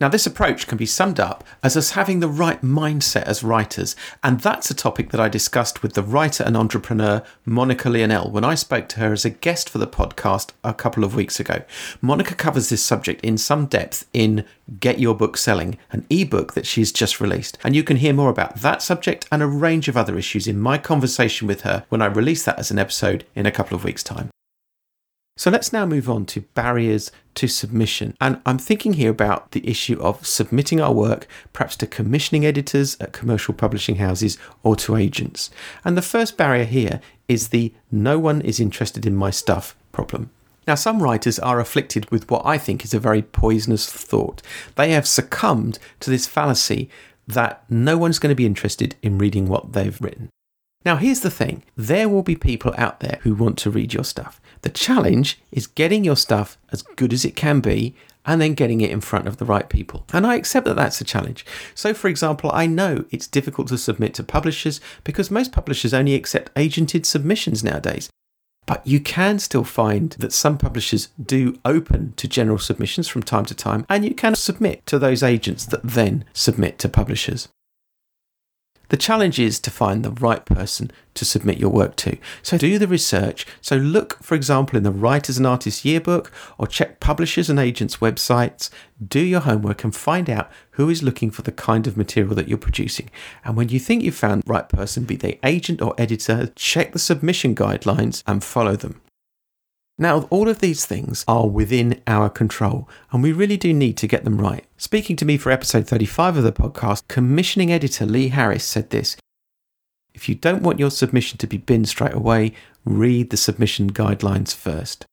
Now, 0.00 0.08
this 0.08 0.26
approach 0.26 0.66
can 0.66 0.78
be 0.78 0.86
summed 0.86 1.20
up 1.20 1.44
as 1.62 1.76
us 1.76 1.92
having 1.92 2.20
the 2.20 2.28
right 2.28 2.60
mindset 2.62 3.22
as 3.22 3.44
writers, 3.44 3.94
and 4.22 4.40
that's 4.40 4.70
a 4.70 4.74
topic 4.74 5.10
that 5.10 5.20
I 5.20 5.28
discussed 5.28 5.82
with 5.82 5.94
the 5.94 6.02
writer 6.02 6.42
and 6.44 6.56
entrepreneur 6.56 7.22
Monica 7.44 7.88
Leonelle 7.88 8.30
when 8.30 8.44
I 8.44 8.54
spoke 8.54 8.88
to 8.88 9.00
her 9.00 9.12
as 9.12 9.24
a 9.24 9.30
guest 9.30 9.70
for 9.70 9.78
the 9.78 9.86
podcast 9.86 10.50
a 10.64 10.74
couple 10.74 11.04
of 11.04 11.14
weeks 11.14 11.38
ago. 11.38 11.62
Monica 12.00 12.34
covers 12.34 12.68
this 12.68 12.84
subject 12.84 13.24
in 13.24 13.38
some 13.38 13.66
depth 13.66 14.08
in 14.12 14.44
Get 14.80 14.98
Your 14.98 15.14
Book 15.14 15.36
Selling, 15.36 15.78
an 15.90 16.04
ebook 16.10 16.54
that 16.54 16.66
she's 16.66 16.90
just 16.90 17.20
released, 17.20 17.58
and 17.62 17.76
you 17.76 17.84
can 17.84 17.98
hear 17.98 18.12
more 18.12 18.30
about 18.30 18.56
that 18.56 18.82
subject 18.82 19.28
and 19.30 19.42
a 19.42 19.46
range 19.46 19.88
of 19.88 19.96
other 19.96 20.18
issues 20.18 20.46
in 20.46 20.58
my 20.58 20.78
conversation 20.78 21.46
with 21.46 21.62
her 21.62 21.84
when 21.88 22.02
I 22.02 22.06
release 22.06 22.44
that 22.44 22.58
as 22.58 22.70
an 22.70 22.78
episode 22.78 23.24
in 23.34 23.46
a 23.46 23.52
couple 23.52 23.76
of 23.76 23.84
weeks' 23.84 24.02
time. 24.02 24.30
So 25.36 25.50
let's 25.50 25.72
now 25.72 25.86
move 25.86 26.10
on 26.10 26.26
to 26.26 26.42
barriers 26.42 27.10
to 27.36 27.48
submission. 27.48 28.14
And 28.20 28.40
I'm 28.44 28.58
thinking 28.58 28.92
here 28.94 29.10
about 29.10 29.52
the 29.52 29.66
issue 29.66 29.98
of 30.00 30.26
submitting 30.26 30.80
our 30.80 30.92
work, 30.92 31.26
perhaps 31.52 31.76
to 31.78 31.86
commissioning 31.86 32.44
editors 32.44 32.96
at 33.00 33.12
commercial 33.12 33.54
publishing 33.54 33.96
houses 33.96 34.36
or 34.62 34.76
to 34.76 34.96
agents. 34.96 35.50
And 35.84 35.96
the 35.96 36.02
first 36.02 36.36
barrier 36.36 36.64
here 36.64 37.00
is 37.28 37.48
the 37.48 37.72
no 37.90 38.18
one 38.18 38.42
is 38.42 38.60
interested 38.60 39.06
in 39.06 39.16
my 39.16 39.30
stuff 39.30 39.74
problem. 39.90 40.30
Now, 40.66 40.76
some 40.76 41.02
writers 41.02 41.38
are 41.40 41.58
afflicted 41.58 42.10
with 42.10 42.30
what 42.30 42.46
I 42.46 42.56
think 42.56 42.84
is 42.84 42.94
a 42.94 43.00
very 43.00 43.22
poisonous 43.22 43.90
thought. 43.90 44.42
They 44.76 44.90
have 44.92 45.08
succumbed 45.08 45.78
to 46.00 46.10
this 46.10 46.26
fallacy 46.26 46.88
that 47.26 47.64
no 47.68 47.98
one's 47.98 48.18
going 48.18 48.30
to 48.30 48.36
be 48.36 48.46
interested 48.46 48.94
in 49.02 49.18
reading 49.18 49.48
what 49.48 49.72
they've 49.72 50.00
written. 50.00 50.28
Now, 50.84 50.96
here's 50.96 51.20
the 51.20 51.30
thing 51.30 51.62
there 51.76 52.08
will 52.08 52.22
be 52.22 52.36
people 52.36 52.74
out 52.76 53.00
there 53.00 53.18
who 53.22 53.34
want 53.34 53.58
to 53.58 53.70
read 53.70 53.94
your 53.94 54.04
stuff. 54.04 54.40
The 54.62 54.70
challenge 54.70 55.40
is 55.50 55.66
getting 55.66 56.04
your 56.04 56.16
stuff 56.16 56.58
as 56.70 56.82
good 56.82 57.12
as 57.12 57.24
it 57.24 57.36
can 57.36 57.60
be 57.60 57.94
and 58.24 58.40
then 58.40 58.54
getting 58.54 58.80
it 58.80 58.90
in 58.90 59.00
front 59.00 59.26
of 59.26 59.38
the 59.38 59.44
right 59.44 59.68
people. 59.68 60.06
And 60.12 60.26
I 60.26 60.36
accept 60.36 60.66
that 60.66 60.76
that's 60.76 61.00
a 61.00 61.04
challenge. 61.04 61.44
So, 61.74 61.92
for 61.92 62.08
example, 62.08 62.50
I 62.52 62.66
know 62.66 63.04
it's 63.10 63.26
difficult 63.26 63.68
to 63.68 63.78
submit 63.78 64.14
to 64.14 64.22
publishers 64.22 64.80
because 65.04 65.30
most 65.30 65.52
publishers 65.52 65.92
only 65.92 66.14
accept 66.14 66.54
agented 66.54 67.04
submissions 67.04 67.64
nowadays. 67.64 68.08
But 68.64 68.86
you 68.86 69.00
can 69.00 69.40
still 69.40 69.64
find 69.64 70.10
that 70.20 70.32
some 70.32 70.56
publishers 70.56 71.08
do 71.20 71.58
open 71.64 72.12
to 72.16 72.28
general 72.28 72.58
submissions 72.58 73.08
from 73.08 73.24
time 73.24 73.44
to 73.46 73.56
time, 73.56 73.84
and 73.88 74.04
you 74.04 74.14
can 74.14 74.36
submit 74.36 74.86
to 74.86 75.00
those 75.00 75.24
agents 75.24 75.66
that 75.66 75.82
then 75.82 76.24
submit 76.32 76.78
to 76.78 76.88
publishers. 76.88 77.48
The 78.92 78.98
challenge 78.98 79.38
is 79.38 79.58
to 79.60 79.70
find 79.70 80.04
the 80.04 80.10
right 80.10 80.44
person 80.44 80.90
to 81.14 81.24
submit 81.24 81.56
your 81.56 81.70
work 81.70 81.96
to. 81.96 82.18
So 82.42 82.58
do 82.58 82.78
the 82.78 82.86
research. 82.86 83.46
So 83.62 83.76
look, 83.76 84.22
for 84.22 84.34
example, 84.34 84.76
in 84.76 84.82
the 84.82 84.90
Writers 84.90 85.38
and 85.38 85.46
Artists 85.46 85.82
Yearbook 85.82 86.30
or 86.58 86.66
check 86.66 87.00
publishers 87.00 87.48
and 87.48 87.58
agents' 87.58 87.96
websites. 87.96 88.68
Do 89.02 89.20
your 89.20 89.40
homework 89.40 89.82
and 89.82 89.96
find 89.96 90.28
out 90.28 90.52
who 90.72 90.90
is 90.90 91.02
looking 91.02 91.30
for 91.30 91.40
the 91.40 91.52
kind 91.52 91.86
of 91.86 91.96
material 91.96 92.34
that 92.34 92.48
you're 92.48 92.58
producing. 92.58 93.08
And 93.46 93.56
when 93.56 93.70
you 93.70 93.78
think 93.78 94.02
you've 94.02 94.14
found 94.14 94.42
the 94.42 94.52
right 94.52 94.68
person, 94.68 95.04
be 95.04 95.16
they 95.16 95.40
agent 95.42 95.80
or 95.80 95.94
editor, 95.96 96.52
check 96.54 96.92
the 96.92 96.98
submission 96.98 97.54
guidelines 97.54 98.22
and 98.26 98.44
follow 98.44 98.76
them. 98.76 99.00
Now, 99.98 100.22
all 100.30 100.48
of 100.48 100.60
these 100.60 100.86
things 100.86 101.24
are 101.28 101.46
within 101.46 102.00
our 102.06 102.30
control, 102.30 102.88
and 103.10 103.22
we 103.22 103.30
really 103.30 103.58
do 103.58 103.74
need 103.74 103.96
to 103.98 104.06
get 104.06 104.24
them 104.24 104.40
right. 104.40 104.64
Speaking 104.78 105.16
to 105.16 105.24
me 105.24 105.36
for 105.36 105.52
episode 105.52 105.86
35 105.86 106.38
of 106.38 106.44
the 106.44 106.52
podcast, 106.52 107.06
commissioning 107.08 107.70
editor 107.70 108.06
Lee 108.06 108.28
Harris 108.28 108.64
said 108.64 108.90
this 108.90 109.16
If 110.14 110.28
you 110.28 110.34
don't 110.34 110.62
want 110.62 110.78
your 110.78 110.90
submission 110.90 111.36
to 111.38 111.46
be 111.46 111.58
binned 111.58 111.88
straight 111.88 112.14
away, 112.14 112.54
read 112.84 113.30
the 113.30 113.36
submission 113.36 113.92
guidelines 113.92 114.54
first. 114.54 115.04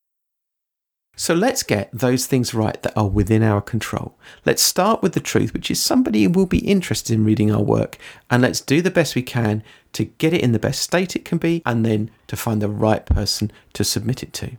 So 1.18 1.34
let's 1.34 1.64
get 1.64 1.90
those 1.92 2.28
things 2.28 2.54
right 2.54 2.82
that 2.82 2.98
are 2.98 3.10
within 3.10 3.44
our 3.44 3.60
control. 3.62 4.18
Let's 4.46 4.62
start 4.62 5.02
with 5.02 5.12
the 5.12 5.20
truth, 5.20 5.54
which 5.54 5.70
is 5.70 5.82
somebody 5.82 6.26
will 6.26 6.46
be 6.46 6.60
interested 6.60 7.14
in 7.14 7.26
reading 7.26 7.52
our 7.52 7.62
work, 7.62 7.98
and 8.30 8.42
let's 8.42 8.62
do 8.62 8.82
the 8.82 8.90
best 8.90 9.16
we 9.16 9.22
can 9.22 9.62
to 9.92 10.06
get 10.06 10.34
it 10.34 10.40
in 10.40 10.54
the 10.54 10.60
best 10.60 10.82
state 10.82 11.18
it 11.18 11.26
can 11.26 11.38
be, 11.38 11.62
and 11.66 11.86
then 11.86 12.10
to 12.28 12.38
find 12.38 12.62
the 12.62 12.70
right 12.70 13.06
person 13.06 13.52
to 13.74 13.84
submit 13.84 14.24
it 14.24 14.32
to. 14.32 14.56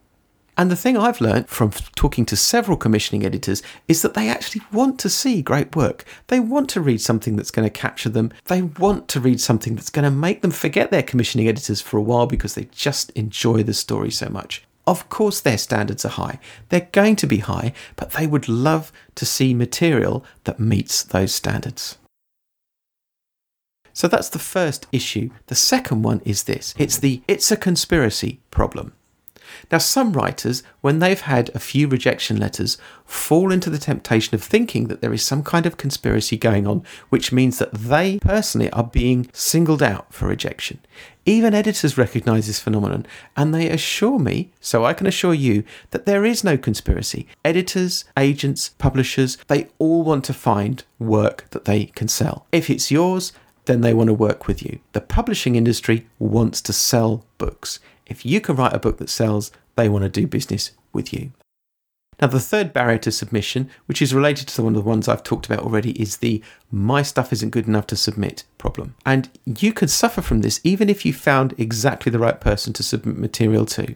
And 0.61 0.71
the 0.71 0.77
thing 0.77 0.99
I've 0.99 1.23
learned 1.23 1.49
from 1.49 1.71
talking 1.97 2.27
to 2.27 2.37
several 2.37 2.77
commissioning 2.77 3.25
editors 3.25 3.63
is 3.89 4.03
that 4.03 4.13
they 4.13 4.29
actually 4.29 4.61
want 4.71 5.01
to 5.01 5.09
see 5.09 5.41
great 5.41 5.75
work. 5.75 6.05
They 6.27 6.39
want 6.39 6.69
to 6.71 6.83
read 6.83 7.01
something 7.01 7.35
that's 7.35 7.51
going 7.51 7.65
to 7.67 7.71
capture 7.71 8.11
them. 8.11 8.31
They 8.45 8.61
want 8.61 9.09
to 9.09 9.21
read 9.21 9.41
something 9.41 9.75
that's 9.75 9.89
going 9.89 10.05
to 10.05 10.11
make 10.11 10.43
them 10.43 10.51
forget 10.51 10.91
their 10.91 11.03
commissioning 11.03 11.49
editors 11.49 11.81
for 11.81 11.97
a 11.97 12.03
while 12.03 12.27
because 12.27 12.57
they 12.57 12.69
just 12.73 13.09
enjoy 13.13 13.63
the 13.63 13.73
story 13.73 14.11
so 14.11 14.29
much. 14.29 14.63
Of 14.87 15.09
course, 15.09 15.41
their 15.41 15.57
standards 15.57 16.05
are 16.05 16.11
high. 16.11 16.39
They're 16.69 16.91
going 16.93 17.17
to 17.17 17.27
be 17.27 17.39
high, 17.39 17.73
but 17.97 18.11
they 18.11 18.27
would 18.27 18.47
love 18.47 18.93
to 19.15 19.25
see 19.25 19.55
material 19.55 20.27
that 20.45 20.61
meets 20.61 21.03
those 21.03 21.35
standards. 21.35 21.97
So 23.95 24.09
that's 24.09 24.29
the 24.29 24.39
first 24.39 24.87
issue. 24.93 25.31
The 25.47 25.55
second 25.55 26.03
one 26.03 26.21
is 26.27 26.43
this 26.43 26.75
it's 26.77 26.99
the 26.99 27.23
it's 27.27 27.51
a 27.51 27.57
conspiracy 27.57 28.41
problem. 28.51 28.93
Now, 29.71 29.79
some 29.79 30.13
writers, 30.13 30.63
when 30.81 30.99
they've 30.99 31.21
had 31.21 31.51
a 31.55 31.59
few 31.59 31.89
rejection 31.89 32.39
letters, 32.39 32.79
fall 33.05 33.51
into 33.53 33.71
the 33.71 33.79
temptation 33.79 34.35
of 34.35 34.43
thinking 34.43 34.89
that 34.89 35.01
there 35.01 35.13
is 35.13 35.23
some 35.23 35.43
kind 35.43 35.67
of 35.67 35.77
conspiracy 35.77 36.37
going 36.37 36.67
on, 36.67 36.85
which 37.09 37.33
means 37.33 37.59
that 37.59 37.73
they 37.75 38.19
personally 38.21 38.71
are 38.71 38.85
being 38.85 39.29
singled 39.33 39.83
out 39.83 40.13
for 40.13 40.27
rejection. 40.27 40.79
Even 41.27 41.55
editors 41.55 41.99
recognize 41.99 42.47
this 42.47 42.61
phenomenon 42.61 43.07
and 43.37 43.55
they 43.55 43.69
assure 43.69 44.19
me, 44.19 44.51
so 44.61 44.85
I 44.85 44.95
can 44.95 45.07
assure 45.07 45.35
you, 45.35 45.65
that 45.91 46.07
there 46.07 46.25
is 46.25 46.43
no 46.43 46.57
conspiracy. 46.57 47.27
Editors, 47.45 48.05
agents, 48.17 48.71
publishers, 48.79 49.37
they 49.49 49.69
all 49.79 50.03
want 50.03 50.25
to 50.25 50.33
find 50.33 50.83
work 50.99 51.47
that 51.51 51.67
they 51.67 51.87
can 51.87 52.09
sell. 52.09 52.47
If 52.53 52.71
it's 52.71 52.91
yours, 52.91 53.33
then 53.67 53.81
they 53.81 53.95
want 53.95 54.09
to 54.09 54.15
work 54.15 54.47
with 54.47 54.63
you. 54.63 54.81
The 54.93 55.01
publishing 55.01 55.57
industry 55.57 56.07
wants 56.19 56.61
to 56.63 56.73
sell 56.73 57.25
books. 57.39 57.79
If 58.07 58.27
you 58.27 58.41
can 58.41 58.57
write 58.57 58.75
a 58.75 58.79
book 58.79 58.99
that 58.99 59.11
sells, 59.11 59.53
they 59.77 59.89
want 59.89 60.05
to 60.05 60.09
do 60.09 60.27
business 60.27 60.73
with 60.93 61.13
you. 61.13 61.33
Now, 62.21 62.27
the 62.27 62.41
third 62.41 62.75
barrier 62.75 62.99
to 62.99 63.13
submission, 63.13 63.71
which 63.87 64.03
is 64.03 64.13
related 64.13 64.49
to 64.49 64.63
one 64.63 64.77
of 64.77 64.83
the 64.83 64.89
ones 64.89 65.09
I've 65.09 65.23
talked 65.23 65.47
about 65.47 65.61
already, 65.61 65.93
is 65.93 66.19
the 66.19 66.43
my 66.71 67.01
stuff 67.01 67.33
isn't 67.33 67.51
good 67.51 67.67
enough 67.67 67.87
to 67.89 67.97
submit 67.97 68.45
problem. 68.59 68.95
And 69.07 69.31
you 69.47 69.73
can 69.73 69.89
suffer 69.89 70.21
from 70.21 70.43
this 70.43 70.61
even 70.63 70.91
if 70.91 71.07
you 71.07 71.15
found 71.15 71.55
exactly 71.59 72.13
the 72.13 72.19
right 72.19 72.39
person 72.39 72.75
to 72.75 72.83
submit 72.83 73.17
material 73.17 73.65
to. 73.67 73.95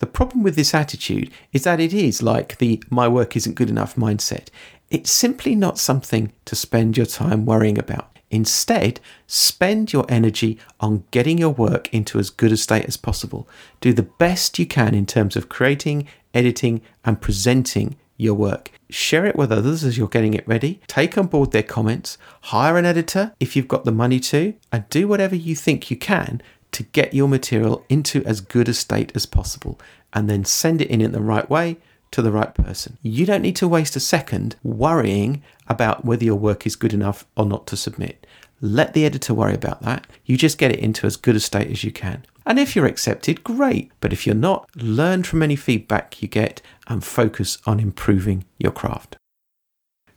The 0.00 0.06
problem 0.06 0.42
with 0.42 0.56
this 0.56 0.74
attitude 0.74 1.30
is 1.52 1.62
that 1.64 1.78
it 1.78 1.94
is 1.94 2.22
like 2.22 2.58
the 2.58 2.82
my 2.90 3.06
work 3.06 3.36
isn't 3.36 3.54
good 3.54 3.70
enough 3.70 3.94
mindset. 3.94 4.48
It's 4.90 5.10
simply 5.10 5.54
not 5.54 5.78
something 5.78 6.32
to 6.46 6.56
spend 6.56 6.96
your 6.96 7.06
time 7.06 7.46
worrying 7.46 7.78
about. 7.78 8.18
Instead, 8.30 9.00
spend 9.26 9.92
your 9.92 10.06
energy 10.08 10.58
on 10.78 11.04
getting 11.10 11.38
your 11.38 11.50
work 11.50 11.92
into 11.92 12.18
as 12.18 12.30
good 12.30 12.52
a 12.52 12.56
state 12.56 12.84
as 12.86 12.96
possible. 12.96 13.48
Do 13.80 13.92
the 13.92 14.02
best 14.02 14.58
you 14.58 14.66
can 14.66 14.94
in 14.94 15.06
terms 15.06 15.36
of 15.36 15.48
creating, 15.48 16.06
editing, 16.32 16.80
and 17.04 17.20
presenting 17.20 17.96
your 18.16 18.34
work. 18.34 18.70
Share 18.88 19.26
it 19.26 19.36
with 19.36 19.50
others 19.50 19.82
as 19.82 19.96
you're 19.96 20.06
getting 20.06 20.34
it 20.34 20.46
ready. 20.46 20.80
Take 20.86 21.16
on 21.18 21.26
board 21.26 21.50
their 21.50 21.62
comments. 21.62 22.18
Hire 22.42 22.76
an 22.76 22.84
editor 22.84 23.32
if 23.40 23.56
you've 23.56 23.68
got 23.68 23.84
the 23.84 23.92
money 23.92 24.20
to, 24.20 24.54
and 24.70 24.88
do 24.90 25.08
whatever 25.08 25.34
you 25.34 25.56
think 25.56 25.90
you 25.90 25.96
can 25.96 26.40
to 26.72 26.82
get 26.84 27.14
your 27.14 27.28
material 27.28 27.84
into 27.88 28.24
as 28.24 28.40
good 28.40 28.68
a 28.68 28.74
state 28.74 29.10
as 29.14 29.26
possible. 29.26 29.80
And 30.12 30.28
then 30.28 30.44
send 30.44 30.80
it 30.80 30.90
in 30.90 31.00
in 31.00 31.12
the 31.12 31.20
right 31.20 31.48
way 31.48 31.78
to 32.10 32.22
the 32.22 32.32
right 32.32 32.54
person. 32.54 32.98
You 33.02 33.24
don't 33.24 33.42
need 33.42 33.56
to 33.56 33.68
waste 33.68 33.96
a 33.96 34.00
second 34.00 34.56
worrying 34.62 35.42
about 35.68 36.04
whether 36.04 36.24
your 36.24 36.36
work 36.36 36.66
is 36.66 36.76
good 36.76 36.92
enough 36.92 37.24
or 37.36 37.46
not 37.46 37.66
to 37.68 37.76
submit. 37.76 38.19
Let 38.60 38.92
the 38.92 39.06
editor 39.06 39.32
worry 39.32 39.54
about 39.54 39.82
that. 39.82 40.06
You 40.24 40.36
just 40.36 40.58
get 40.58 40.72
it 40.72 40.80
into 40.80 41.06
as 41.06 41.16
good 41.16 41.36
a 41.36 41.40
state 41.40 41.70
as 41.70 41.82
you 41.82 41.90
can. 41.90 42.24
And 42.44 42.58
if 42.58 42.76
you're 42.76 42.86
accepted, 42.86 43.44
great. 43.44 43.90
But 44.00 44.12
if 44.12 44.26
you're 44.26 44.34
not, 44.34 44.68
learn 44.76 45.22
from 45.22 45.42
any 45.42 45.56
feedback 45.56 46.20
you 46.20 46.28
get 46.28 46.60
and 46.86 47.02
focus 47.02 47.58
on 47.66 47.80
improving 47.80 48.44
your 48.58 48.72
craft. 48.72 49.16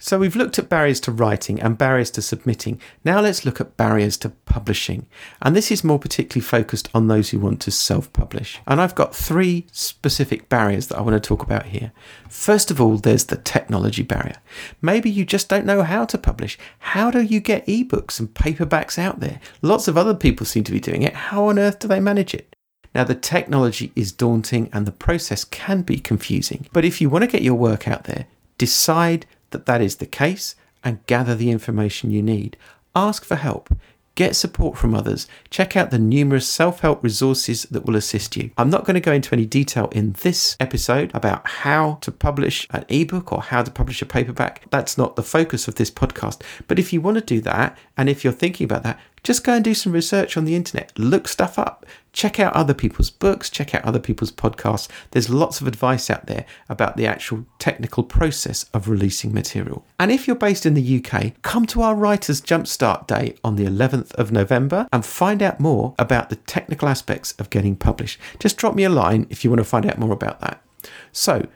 So 0.06 0.20
we've 0.20 0.36
looked 0.36 0.60
at 0.60 0.68
barriers 0.68 1.00
to 1.02 1.14
writing 1.14 1.62
and 1.62 1.78
barriers 1.78 2.12
to 2.12 2.22
submitting. 2.22 2.82
Now 3.06 3.22
let's 3.22 3.46
look 3.46 3.62
at 3.62 3.78
barriers 3.78 4.18
to 4.18 4.32
publishing. 4.32 5.06
And 5.42 5.56
this 5.56 5.72
is 5.72 5.82
more 5.82 5.98
particularly 5.98 6.44
focused 6.46 6.90
on 6.94 7.08
those 7.08 7.30
who 7.30 7.40
want 7.40 7.62
to 7.62 7.72
self 7.72 8.12
publish. 8.12 8.60
And 8.68 8.82
I've 8.82 8.96
got 8.96 9.16
three 9.16 9.66
specific 9.72 10.50
barriers 10.50 10.88
that 10.88 10.98
I 10.98 11.02
want 11.02 11.14
to 11.14 11.26
talk 11.26 11.42
about 11.42 11.68
here. 11.68 11.94
First 12.28 12.70
of 12.70 12.82
all, 12.82 12.98
there's 12.98 13.28
the 13.28 13.38
technology 13.38 14.04
barrier. 14.04 14.36
Maybe 14.82 15.10
you 15.10 15.24
just 15.24 15.48
don't 15.48 15.66
know 15.66 15.84
how 15.84 16.04
to 16.04 16.18
publish. 16.18 16.60
How 16.80 17.10
do 17.10 17.22
you 17.22 17.40
get 17.40 17.66
ebooks 17.66 18.20
and 18.20 18.34
paperbacks 18.34 19.00
out 19.00 19.22
there? 19.22 19.40
Lots 19.62 19.88
of 19.88 19.98
other 19.98 20.14
people 20.14 20.46
seem 20.46 20.66
to 20.66 20.74
be 20.74 20.82
doing 20.82 21.04
it. 21.04 21.14
How 21.14 21.46
on 21.46 21.58
earth 21.58 21.80
do 21.80 21.88
they 21.88 22.02
manage 22.02 22.34
it? 22.34 22.58
Now, 22.94 23.06
the 23.06 23.16
technology 23.16 23.94
is 23.96 24.12
daunting 24.12 24.70
and 24.74 24.86
the 24.86 24.92
process 24.92 25.46
can 25.46 25.82
be 25.82 25.98
confusing. 25.98 26.68
But 26.74 26.84
if 26.84 27.00
you 27.00 27.10
want 27.10 27.24
to 27.24 27.32
get 27.32 27.42
your 27.42 27.56
work 27.56 27.88
out 27.88 28.04
there, 28.04 28.26
decide 28.58 29.26
that 29.54 29.66
that 29.66 29.82
is 29.82 29.96
the 29.96 30.06
case 30.06 30.56
and 30.84 31.06
gather 31.06 31.36
the 31.36 31.50
information 31.50 32.12
you 32.12 32.22
need. 32.22 32.58
Ask 32.96 33.24
for 33.24 33.36
help. 33.36 33.76
Get 34.16 34.36
support 34.36 34.78
from 34.78 34.94
others. 34.94 35.28
Check 35.50 35.76
out 35.76 35.90
the 35.90 35.98
numerous 35.98 36.48
self 36.48 36.82
help 36.82 37.04
resources 37.04 37.64
that 37.72 37.86
will 37.86 37.96
assist 37.96 38.38
you. 38.38 38.52
I'm 38.60 38.70
not 38.70 38.86
going 38.86 38.94
to 38.94 39.00
go 39.00 39.12
into 39.12 39.34
any 39.34 39.48
detail 39.48 39.88
in 39.92 40.12
this 40.22 40.56
episode 40.60 41.10
about 41.16 41.48
how 41.48 41.96
to 42.02 42.12
publish 42.12 42.68
an 42.70 42.86
ebook 42.90 43.34
or 43.34 43.42
how 43.42 43.64
to 43.64 43.72
publish 43.72 44.04
a 44.04 44.06
paperback. 44.06 44.70
That's 44.70 45.00
not 45.00 45.16
the 45.16 45.24
focus 45.24 45.68
of 45.68 45.76
this 45.76 45.90
podcast. 45.90 46.44
But 46.68 46.78
if 46.78 46.94
you 46.94 47.02
want 47.02 47.18
to 47.18 47.22
do 47.22 47.42
that, 47.42 47.76
and 47.98 48.08
if 48.08 48.24
you're 48.24 48.34
thinking 48.34 48.66
about 48.66 48.84
that, 48.84 49.00
just 49.24 49.44
go 49.44 49.54
and 49.54 49.64
do 49.64 49.74
some 49.74 49.94
research 49.94 50.38
on 50.38 50.46
the 50.46 50.56
internet, 50.56 50.92
look 51.00 51.28
stuff 51.28 51.58
up, 51.58 51.84
check 52.14 52.40
out 52.40 52.54
other 52.54 52.74
people's 52.74 53.10
books, 53.10 53.50
check 53.50 53.76
out 53.76 53.84
other 53.84 54.00
people's 54.00 54.32
podcasts. 54.32 54.88
There's 55.12 55.30
lots 55.30 55.60
of 55.60 55.68
advice 55.68 56.10
out 56.10 56.28
there 56.28 56.46
about 56.70 56.96
the 56.96 57.08
actual 57.08 57.46
technical 57.60 58.04
process 58.04 58.66
of 58.74 58.88
releasing 58.88 59.34
material. 59.34 59.86
And 60.00 60.12
if 60.12 60.28
you're 60.28 60.36
based 60.36 60.66
in 60.66 60.76
the 60.76 61.04
UK, 61.04 61.34
come 61.42 61.66
to 61.68 61.82
our 61.82 61.96
Writers 61.96 62.40
Jumpstart 62.40 63.08
Day 63.08 63.36
on 63.44 63.56
the 63.56 63.66
11th 63.66 64.14
of 64.14 64.32
November 64.32 64.88
and 64.94 65.06
find 65.06 65.42
out 65.42 65.60
more 65.60 65.96
about 66.00 66.30
the 66.30 66.36
technical 66.38 66.88
aspects 66.88 67.34
of 67.34 67.50
getting 67.50 67.76
published. 67.76 68.20
Just 68.40 68.58
drop 68.58 68.76
me 68.76 68.84
a 68.84 68.90
line 68.90 69.28
if 69.30 69.44
you 69.44 69.50
want 69.50 69.60
to 69.60 69.66
find 69.66 69.86
out 69.86 69.98
more 69.98 70.14
about 70.14 70.40
that. 70.42 70.64
So, 71.12 71.48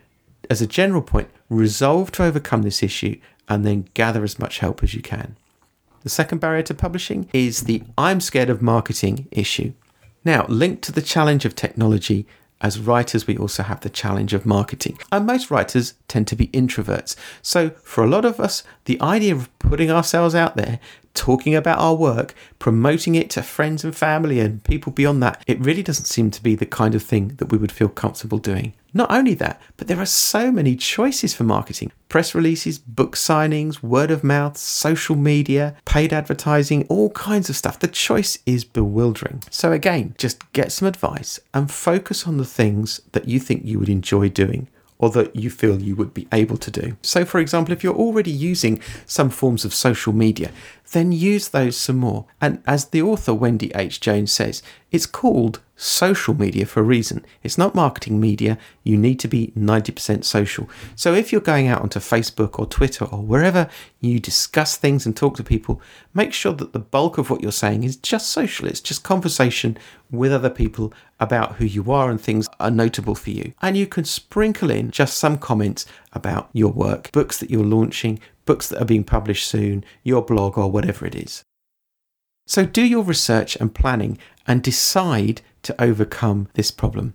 as 0.49 0.61
a 0.61 0.67
general 0.67 1.01
point, 1.01 1.29
resolve 1.49 2.11
to 2.13 2.23
overcome 2.23 2.63
this 2.63 2.81
issue 2.81 3.19
and 3.47 3.65
then 3.65 3.87
gather 3.93 4.23
as 4.23 4.39
much 4.39 4.59
help 4.59 4.83
as 4.83 4.93
you 4.93 5.01
can. 5.01 5.37
The 6.03 6.09
second 6.09 6.39
barrier 6.39 6.63
to 6.63 6.73
publishing 6.73 7.29
is 7.33 7.61
the 7.61 7.83
I'm 7.97 8.21
scared 8.21 8.49
of 8.49 8.61
marketing 8.61 9.27
issue. 9.31 9.73
Now, 10.27 10.45
linked 10.49 10.81
to 10.83 10.91
the 10.91 11.01
challenge 11.01 11.45
of 11.45 11.55
technology, 11.55 12.27
as 12.59 12.81
writers, 12.81 13.27
we 13.27 13.37
also 13.37 13.63
have 13.63 13.79
the 13.79 13.89
challenge 13.89 14.33
of 14.33 14.45
marketing. 14.45 14.99
And 15.09 15.25
most 15.25 15.49
writers 15.49 15.93
tend 16.09 16.27
to 16.27 16.35
be 16.35 16.47
introverts. 16.47 17.15
So, 17.41 17.69
for 17.81 18.03
a 18.03 18.09
lot 18.09 18.25
of 18.25 18.37
us, 18.37 18.61
the 18.83 18.99
idea 18.99 19.33
of 19.33 19.49
putting 19.59 19.89
ourselves 19.89 20.35
out 20.35 20.57
there, 20.57 20.81
talking 21.13 21.55
about 21.55 21.79
our 21.79 21.95
work, 21.95 22.35
promoting 22.59 23.15
it 23.15 23.29
to 23.29 23.41
friends 23.41 23.85
and 23.85 23.95
family 23.95 24.41
and 24.41 24.61
people 24.65 24.91
beyond 24.91 25.23
that, 25.23 25.41
it 25.47 25.61
really 25.61 25.81
doesn't 25.81 26.07
seem 26.07 26.29
to 26.31 26.43
be 26.43 26.55
the 26.55 26.65
kind 26.65 26.93
of 26.93 27.01
thing 27.01 27.29
that 27.37 27.49
we 27.49 27.57
would 27.57 27.71
feel 27.71 27.87
comfortable 27.87 28.37
doing. 28.37 28.73
Not 28.97 29.11
only 29.11 29.35
that, 29.35 29.61
but 29.77 29.87
there 29.87 29.99
are 29.99 30.07
so 30.07 30.51
many 30.51 30.75
choices 30.75 31.35
for 31.35 31.43
marketing 31.43 31.91
press 32.09 32.33
releases, 32.33 32.79
book 32.79 33.15
signings, 33.15 33.83
word 33.83 34.09
of 34.09 34.23
mouth, 34.23 34.57
social 34.57 35.15
media, 35.15 35.75
paid 35.85 36.11
advertising, 36.11 36.83
all 36.87 37.11
kinds 37.11 37.47
of 37.47 37.55
stuff. 37.55 37.77
The 37.77 37.87
choice 37.87 38.39
is 38.47 38.63
bewildering. 38.63 39.43
So, 39.51 39.71
again, 39.71 40.15
just 40.17 40.51
get 40.51 40.71
some 40.71 40.87
advice 40.87 41.39
and 41.53 41.69
focus 41.69 42.25
on 42.25 42.37
the 42.37 42.45
things 42.45 42.99
that 43.11 43.27
you 43.27 43.39
think 43.39 43.65
you 43.65 43.77
would 43.77 43.89
enjoy 43.89 44.29
doing 44.29 44.67
or 44.99 45.09
that 45.11 45.35
you 45.35 45.49
feel 45.49 45.79
you 45.79 45.95
would 45.95 46.13
be 46.13 46.27
able 46.31 46.57
to 46.57 46.71
do. 46.71 46.97
So, 47.03 47.23
for 47.23 47.39
example, 47.39 47.73
if 47.73 47.83
you're 47.83 47.93
already 47.93 48.31
using 48.31 48.81
some 49.05 49.29
forms 49.29 49.63
of 49.63 49.73
social 49.73 50.13
media, 50.13 50.51
then 50.91 51.11
use 51.11 51.49
those 51.49 51.77
some 51.77 51.97
more. 51.97 52.25
And 52.41 52.63
as 52.65 52.85
the 52.85 53.01
author 53.01 53.33
Wendy 53.33 53.71
H. 53.75 53.99
Jones 53.99 54.31
says, 54.31 54.63
It's 54.89 55.05
called 55.05 55.59
social 55.75 56.33
media 56.33 56.65
for 56.65 56.79
a 56.79 56.83
reason. 56.83 57.25
It's 57.43 57.57
not 57.57 57.75
marketing 57.75 58.19
media. 58.19 58.57
You 58.83 58.97
need 58.97 59.19
to 59.19 59.27
be 59.27 59.51
90% 59.57 60.23
social. 60.23 60.69
So 60.95 61.13
if 61.13 61.31
you're 61.31 61.41
going 61.41 61.67
out 61.67 61.81
onto 61.81 61.99
Facebook 61.99 62.57
or 62.57 62.65
Twitter 62.65 63.05
or 63.05 63.21
wherever 63.21 63.69
you 63.99 64.19
discuss 64.19 64.77
things 64.77 65.05
and 65.05 65.15
talk 65.15 65.35
to 65.37 65.43
people, 65.43 65.81
make 66.13 66.33
sure 66.33 66.53
that 66.53 66.71
the 66.71 66.79
bulk 66.79 67.17
of 67.17 67.29
what 67.29 67.41
you're 67.41 67.51
saying 67.51 67.83
is 67.83 67.97
just 67.97 68.29
social. 68.29 68.67
It's 68.67 68.79
just 68.79 69.03
conversation 69.03 69.77
with 70.09 70.31
other 70.31 70.49
people 70.49 70.93
about 71.19 71.55
who 71.55 71.65
you 71.65 71.91
are 71.91 72.09
and 72.09 72.19
things 72.19 72.47
are 72.59 72.71
notable 72.71 73.15
for 73.15 73.31
you. 73.31 73.53
And 73.61 73.75
you 73.75 73.87
can 73.87 74.05
sprinkle 74.05 74.71
in 74.71 74.91
just 74.91 75.17
some 75.19 75.37
comments 75.37 75.85
about 76.13 76.49
your 76.53 76.71
work, 76.71 77.11
books 77.11 77.39
that 77.39 77.51
you're 77.51 77.63
launching, 77.63 78.19
books 78.45 78.69
that 78.69 78.81
are 78.81 78.85
being 78.85 79.03
published 79.03 79.47
soon, 79.47 79.83
your 80.03 80.23
blog, 80.23 80.57
or 80.57 80.71
whatever 80.71 81.05
it 81.05 81.15
is. 81.15 81.43
So 82.47 82.65
do 82.65 82.81
your 82.81 83.03
research 83.03 83.57
and 83.57 83.75
planning 83.75 84.17
and 84.47 84.63
decide 84.63 85.41
to 85.63 85.79
overcome 85.81 86.47
this 86.53 86.71
problem. 86.71 87.13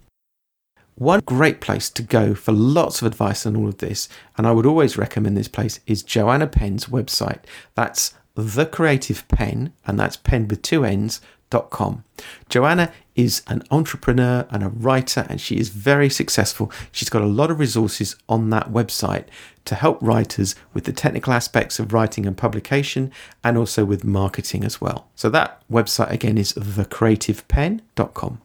One 0.95 1.21
great 1.25 1.63
place 1.63 1.89
to 1.89 2.03
go 2.03 2.35
for 2.35 2.53
lots 2.53 3.01
of 3.01 3.07
advice 3.07 3.47
on 3.47 3.57
all 3.57 3.67
of 3.67 3.79
this, 3.79 4.11
and 4.37 4.47
I 4.47 4.53
would 4.53 4.67
always 4.67 4.99
recommend 4.99 5.39
this 5.39 5.49
place, 5.49 5.81
is 5.87 6.03
Joanna 6.03 6.47
Penn's 6.47 6.85
website. 6.85 7.41
That's 7.75 8.13
The 8.35 8.67
Creative 8.67 9.27
Penn, 9.29 9.73
and 9.87 9.99
that's 9.99 10.17
pen 10.17 10.49
with 10.49 10.63
two 10.63 10.85
N's, 10.85 11.21
Com. 11.61 12.05
Joanna 12.49 12.91
is 13.15 13.43
an 13.47 13.63
entrepreneur 13.71 14.47
and 14.51 14.63
a 14.63 14.71
writer, 14.71 15.27
and 15.29 15.39
she 15.39 15.59
is 15.59 15.69
very 15.69 16.09
successful. 16.09 16.73
She's 16.91 17.11
got 17.11 17.21
a 17.21 17.27
lot 17.27 17.51
of 17.51 17.59
resources 17.59 18.17
on 18.29 18.49
that 18.51 18.71
website 18.71 19.27
to 19.67 19.75
help 19.75 19.99
writers 20.01 20.55
with 20.73 20.85
the 20.85 20.93
technical 20.93 21.33
aspects 21.33 21.79
of 21.79 21.93
writing 21.93 22.27
and 22.27 22.37
publication, 22.37 23.13
and 23.45 23.59
also 23.59 23.85
with 23.85 24.03
marketing 24.03 24.65
as 24.65 24.81
well. 24.81 25.09
So, 25.15 25.29
that 25.29 25.63
website 25.71 26.11
again 26.11 26.39
is 26.39 26.55
thecreativepenn.com. 26.55 28.41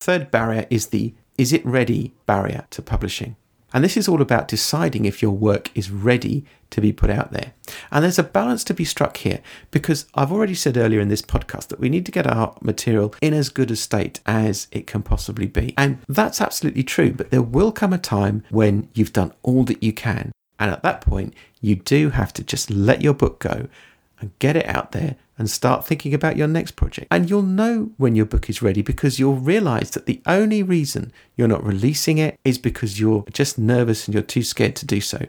Third 0.00 0.30
barrier 0.30 0.66
is 0.68 0.88
the 0.88 1.14
is 1.38 1.52
it 1.52 1.64
ready 1.64 2.12
barrier 2.26 2.66
to 2.70 2.82
publishing. 2.82 3.36
And 3.72 3.84
this 3.84 3.96
is 3.96 4.08
all 4.08 4.20
about 4.20 4.48
deciding 4.48 5.04
if 5.04 5.22
your 5.22 5.32
work 5.32 5.70
is 5.74 5.90
ready 5.90 6.44
to 6.70 6.80
be 6.80 6.92
put 6.92 7.10
out 7.10 7.32
there. 7.32 7.52
And 7.90 8.04
there's 8.04 8.18
a 8.18 8.24
balance 8.24 8.64
to 8.64 8.74
be 8.74 8.84
struck 8.84 9.18
here 9.18 9.40
because 9.70 10.06
I've 10.14 10.32
already 10.32 10.54
said 10.54 10.76
earlier 10.76 11.00
in 11.00 11.08
this 11.08 11.22
podcast 11.22 11.68
that 11.68 11.80
we 11.80 11.88
need 11.88 12.06
to 12.06 12.12
get 12.12 12.26
our 12.26 12.56
material 12.60 13.14
in 13.20 13.34
as 13.34 13.48
good 13.48 13.70
a 13.70 13.76
state 13.76 14.20
as 14.26 14.68
it 14.70 14.86
can 14.86 15.02
possibly 15.02 15.46
be. 15.46 15.74
And 15.76 15.98
that's 16.08 16.40
absolutely 16.40 16.84
true. 16.84 17.12
But 17.12 17.30
there 17.30 17.42
will 17.42 17.72
come 17.72 17.92
a 17.92 17.98
time 17.98 18.44
when 18.50 18.88
you've 18.94 19.12
done 19.12 19.32
all 19.42 19.64
that 19.64 19.82
you 19.82 19.92
can. 19.92 20.32
And 20.58 20.70
at 20.70 20.82
that 20.82 21.00
point, 21.00 21.34
you 21.60 21.74
do 21.74 22.10
have 22.10 22.32
to 22.34 22.44
just 22.44 22.70
let 22.70 23.02
your 23.02 23.14
book 23.14 23.38
go 23.38 23.68
and 24.20 24.38
get 24.38 24.56
it 24.56 24.66
out 24.66 24.92
there 24.92 25.16
and 25.38 25.48
start 25.48 25.86
thinking 25.86 26.12
about 26.12 26.36
your 26.36 26.46
next 26.46 26.72
project. 26.72 27.08
And 27.10 27.30
you'll 27.30 27.42
know 27.42 27.90
when 27.96 28.14
your 28.14 28.26
book 28.26 28.50
is 28.50 28.60
ready 28.60 28.82
because 28.82 29.18
you'll 29.18 29.36
realize 29.36 29.90
that 29.92 30.06
the 30.06 30.20
only 30.26 30.62
reason 30.62 31.12
you're 31.36 31.48
not 31.48 31.64
releasing 31.64 32.18
it 32.18 32.38
is 32.44 32.58
because 32.58 33.00
you're 33.00 33.24
just 33.32 33.58
nervous 33.58 34.06
and 34.06 34.14
you're 34.14 34.22
too 34.22 34.42
scared 34.42 34.76
to 34.76 34.86
do 34.86 35.00
so. 35.00 35.26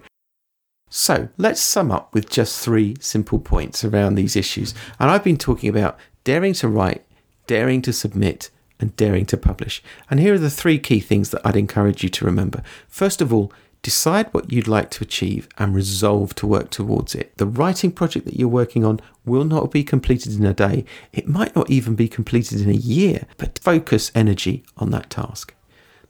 So 0.89 1.29
let's 1.37 1.61
sum 1.61 1.89
up 1.89 2.13
with 2.13 2.29
just 2.29 2.59
three 2.59 2.97
simple 2.99 3.39
points 3.39 3.85
around 3.85 4.15
these 4.15 4.35
issues. 4.35 4.73
And 4.99 5.09
I've 5.09 5.23
been 5.23 5.37
talking 5.37 5.69
about 5.69 5.97
daring 6.25 6.53
to 6.55 6.67
write, 6.67 7.05
daring 7.47 7.81
to 7.83 7.93
submit, 7.93 8.49
and 8.81 8.93
daring 8.97 9.25
to 9.27 9.37
publish. 9.37 9.81
And 10.09 10.19
here 10.19 10.33
are 10.33 10.39
the 10.39 10.49
three 10.49 10.79
key 10.79 10.99
things 10.99 11.29
that 11.29 11.41
I'd 11.45 11.55
encourage 11.55 12.03
you 12.03 12.09
to 12.09 12.25
remember. 12.25 12.61
First 12.89 13.21
of 13.21 13.31
all, 13.33 13.53
Decide 13.83 14.31
what 14.31 14.51
you'd 14.51 14.67
like 14.67 14.91
to 14.91 15.03
achieve 15.03 15.49
and 15.57 15.73
resolve 15.73 16.35
to 16.35 16.45
work 16.45 16.69
towards 16.69 17.15
it. 17.15 17.35
The 17.37 17.47
writing 17.47 17.91
project 17.91 18.25
that 18.25 18.37
you're 18.37 18.47
working 18.47 18.85
on 18.85 18.99
will 19.25 19.43
not 19.43 19.71
be 19.71 19.83
completed 19.83 20.37
in 20.37 20.45
a 20.45 20.53
day. 20.53 20.85
It 21.11 21.27
might 21.27 21.55
not 21.55 21.69
even 21.69 21.95
be 21.95 22.07
completed 22.07 22.61
in 22.61 22.69
a 22.69 22.73
year, 22.73 23.25
but 23.37 23.59
focus 23.59 24.11
energy 24.13 24.63
on 24.77 24.91
that 24.91 25.09
task. 25.09 25.55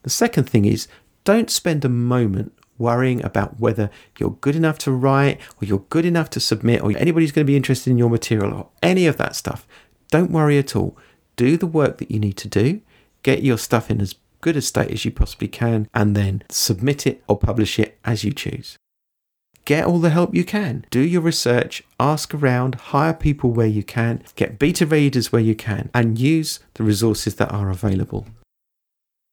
The 0.03 0.09
second 0.09 0.49
thing 0.49 0.65
is 0.65 0.87
don't 1.23 1.49
spend 1.49 1.85
a 1.85 1.89
moment 1.89 2.51
worrying 2.77 3.23
about 3.23 3.59
whether 3.59 3.89
you're 4.17 4.37
good 4.41 4.55
enough 4.55 4.77
to 4.79 4.91
write 4.91 5.39
or 5.61 5.65
you're 5.65 5.85
good 5.89 6.05
enough 6.05 6.29
to 6.31 6.39
submit 6.39 6.81
or 6.81 6.91
anybody's 6.97 7.31
going 7.31 7.45
to 7.45 7.51
be 7.51 7.55
interested 7.55 7.91
in 7.91 7.97
your 7.97 8.09
material 8.09 8.53
or 8.53 8.69
any 8.81 9.05
of 9.05 9.17
that 9.17 9.35
stuff. 9.35 9.65
Don't 10.09 10.31
worry 10.31 10.57
at 10.57 10.75
all. 10.75 10.97
Do 11.35 11.55
the 11.55 11.67
work 11.67 11.99
that 11.99 12.11
you 12.11 12.19
need 12.19 12.37
to 12.37 12.49
do. 12.49 12.81
Get 13.23 13.43
your 13.43 13.57
stuff 13.57 13.89
in 13.89 14.01
as 14.01 14.15
good 14.41 14.57
a 14.57 14.61
state 14.61 14.91
as 14.91 15.05
you 15.05 15.11
possibly 15.11 15.47
can, 15.47 15.87
and 15.93 16.15
then 16.15 16.43
submit 16.49 17.07
it 17.07 17.23
or 17.27 17.37
publish 17.37 17.79
it 17.79 17.97
as 18.03 18.23
you 18.23 18.31
choose. 18.31 18.77
Get 19.65 19.85
all 19.85 19.99
the 19.99 20.09
help 20.09 20.33
you 20.33 20.43
can. 20.43 20.85
Do 20.89 21.01
your 21.01 21.21
research, 21.21 21.83
ask 21.99 22.33
around, 22.33 22.75
hire 22.75 23.13
people 23.13 23.51
where 23.51 23.67
you 23.67 23.83
can, 23.83 24.23
get 24.35 24.57
beta 24.57 24.85
readers 24.85 25.31
where 25.31 25.41
you 25.41 25.55
can, 25.55 25.89
and 25.93 26.17
use 26.17 26.59
the 26.73 26.83
resources 26.83 27.35
that 27.35 27.51
are 27.51 27.69
available. 27.69 28.25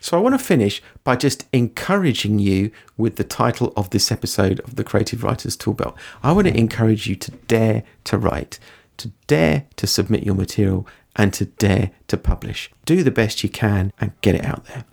So, 0.01 0.17
I 0.17 0.21
want 0.21 0.39
to 0.39 0.45
finish 0.45 0.81
by 1.03 1.17
just 1.17 1.47
encouraging 1.53 2.39
you 2.39 2.71
with 2.97 3.17
the 3.17 3.25
title 3.25 3.73
of 3.77 3.91
this 3.91 4.13
episode 4.13 4.61
of 4.61 4.77
the 4.77 4.85
Creative 4.85 5.25
Writers 5.25 5.57
Toolbelt. 5.57 5.97
I 6.23 6.31
want 6.31 6.47
to 6.47 6.57
encourage 6.57 7.09
you 7.09 7.17
to 7.17 7.33
dare 7.33 7.83
to 8.05 8.17
write, 8.17 8.61
to 8.99 9.11
dare 9.27 9.67
to 9.75 9.89
submit 9.89 10.23
your 10.23 10.37
material, 10.37 10.87
and 11.17 11.33
to 11.35 11.47
dare 11.47 11.91
to 12.07 12.17
publish. 12.17 12.71
Do 12.85 13.03
the 13.03 13.11
best 13.11 13.43
you 13.43 13.49
can 13.49 13.93
and 14.01 14.13
get 14.21 14.37
it 14.37 14.45
out 14.45 14.67
there. 14.67 14.85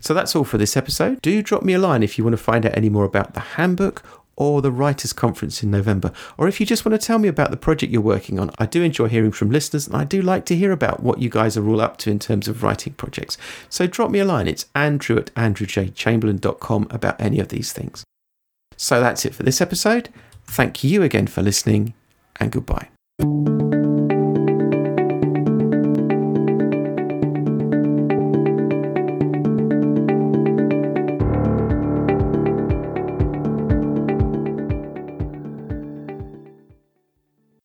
So 0.00 0.14
that's 0.14 0.34
all 0.34 0.44
for 0.44 0.58
this 0.58 0.76
episode. 0.76 1.20
Do 1.22 1.42
drop 1.42 1.62
me 1.62 1.74
a 1.74 1.78
line 1.78 2.02
if 2.02 2.18
you 2.18 2.24
want 2.24 2.36
to 2.36 2.42
find 2.42 2.66
out 2.66 2.76
any 2.76 2.88
more 2.88 3.04
about 3.04 3.34
the 3.34 3.40
handbook 3.40 4.02
or 4.40 4.62
the 4.62 4.72
Writers' 4.72 5.12
Conference 5.12 5.62
in 5.62 5.70
November, 5.70 6.10
or 6.38 6.48
if 6.48 6.60
you 6.60 6.64
just 6.64 6.86
want 6.86 6.98
to 6.98 7.06
tell 7.06 7.18
me 7.18 7.28
about 7.28 7.50
the 7.50 7.58
project 7.58 7.92
you're 7.92 8.00
working 8.00 8.40
on. 8.40 8.50
I 8.58 8.64
do 8.64 8.82
enjoy 8.82 9.08
hearing 9.08 9.32
from 9.32 9.50
listeners, 9.50 9.86
and 9.86 9.94
I 9.94 10.04
do 10.04 10.22
like 10.22 10.46
to 10.46 10.56
hear 10.56 10.72
about 10.72 11.02
what 11.02 11.20
you 11.20 11.28
guys 11.28 11.58
are 11.58 11.68
all 11.68 11.80
up 11.80 11.98
to 11.98 12.10
in 12.10 12.18
terms 12.18 12.48
of 12.48 12.62
writing 12.62 12.94
projects. 12.94 13.36
So 13.68 13.86
drop 13.86 14.10
me 14.10 14.18
a 14.18 14.24
line. 14.24 14.48
It's 14.48 14.64
andrew 14.74 15.18
at 15.18 15.26
andrewjchamberlain.com 15.34 16.86
about 16.90 17.20
any 17.20 17.38
of 17.38 17.48
these 17.48 17.74
things. 17.74 18.02
So 18.78 18.98
that's 18.98 19.26
it 19.26 19.34
for 19.34 19.42
this 19.42 19.60
episode. 19.60 20.08
Thank 20.46 20.82
you 20.82 21.02
again 21.02 21.26
for 21.26 21.42
listening, 21.42 21.92
and 22.36 22.50
goodbye. 22.50 22.88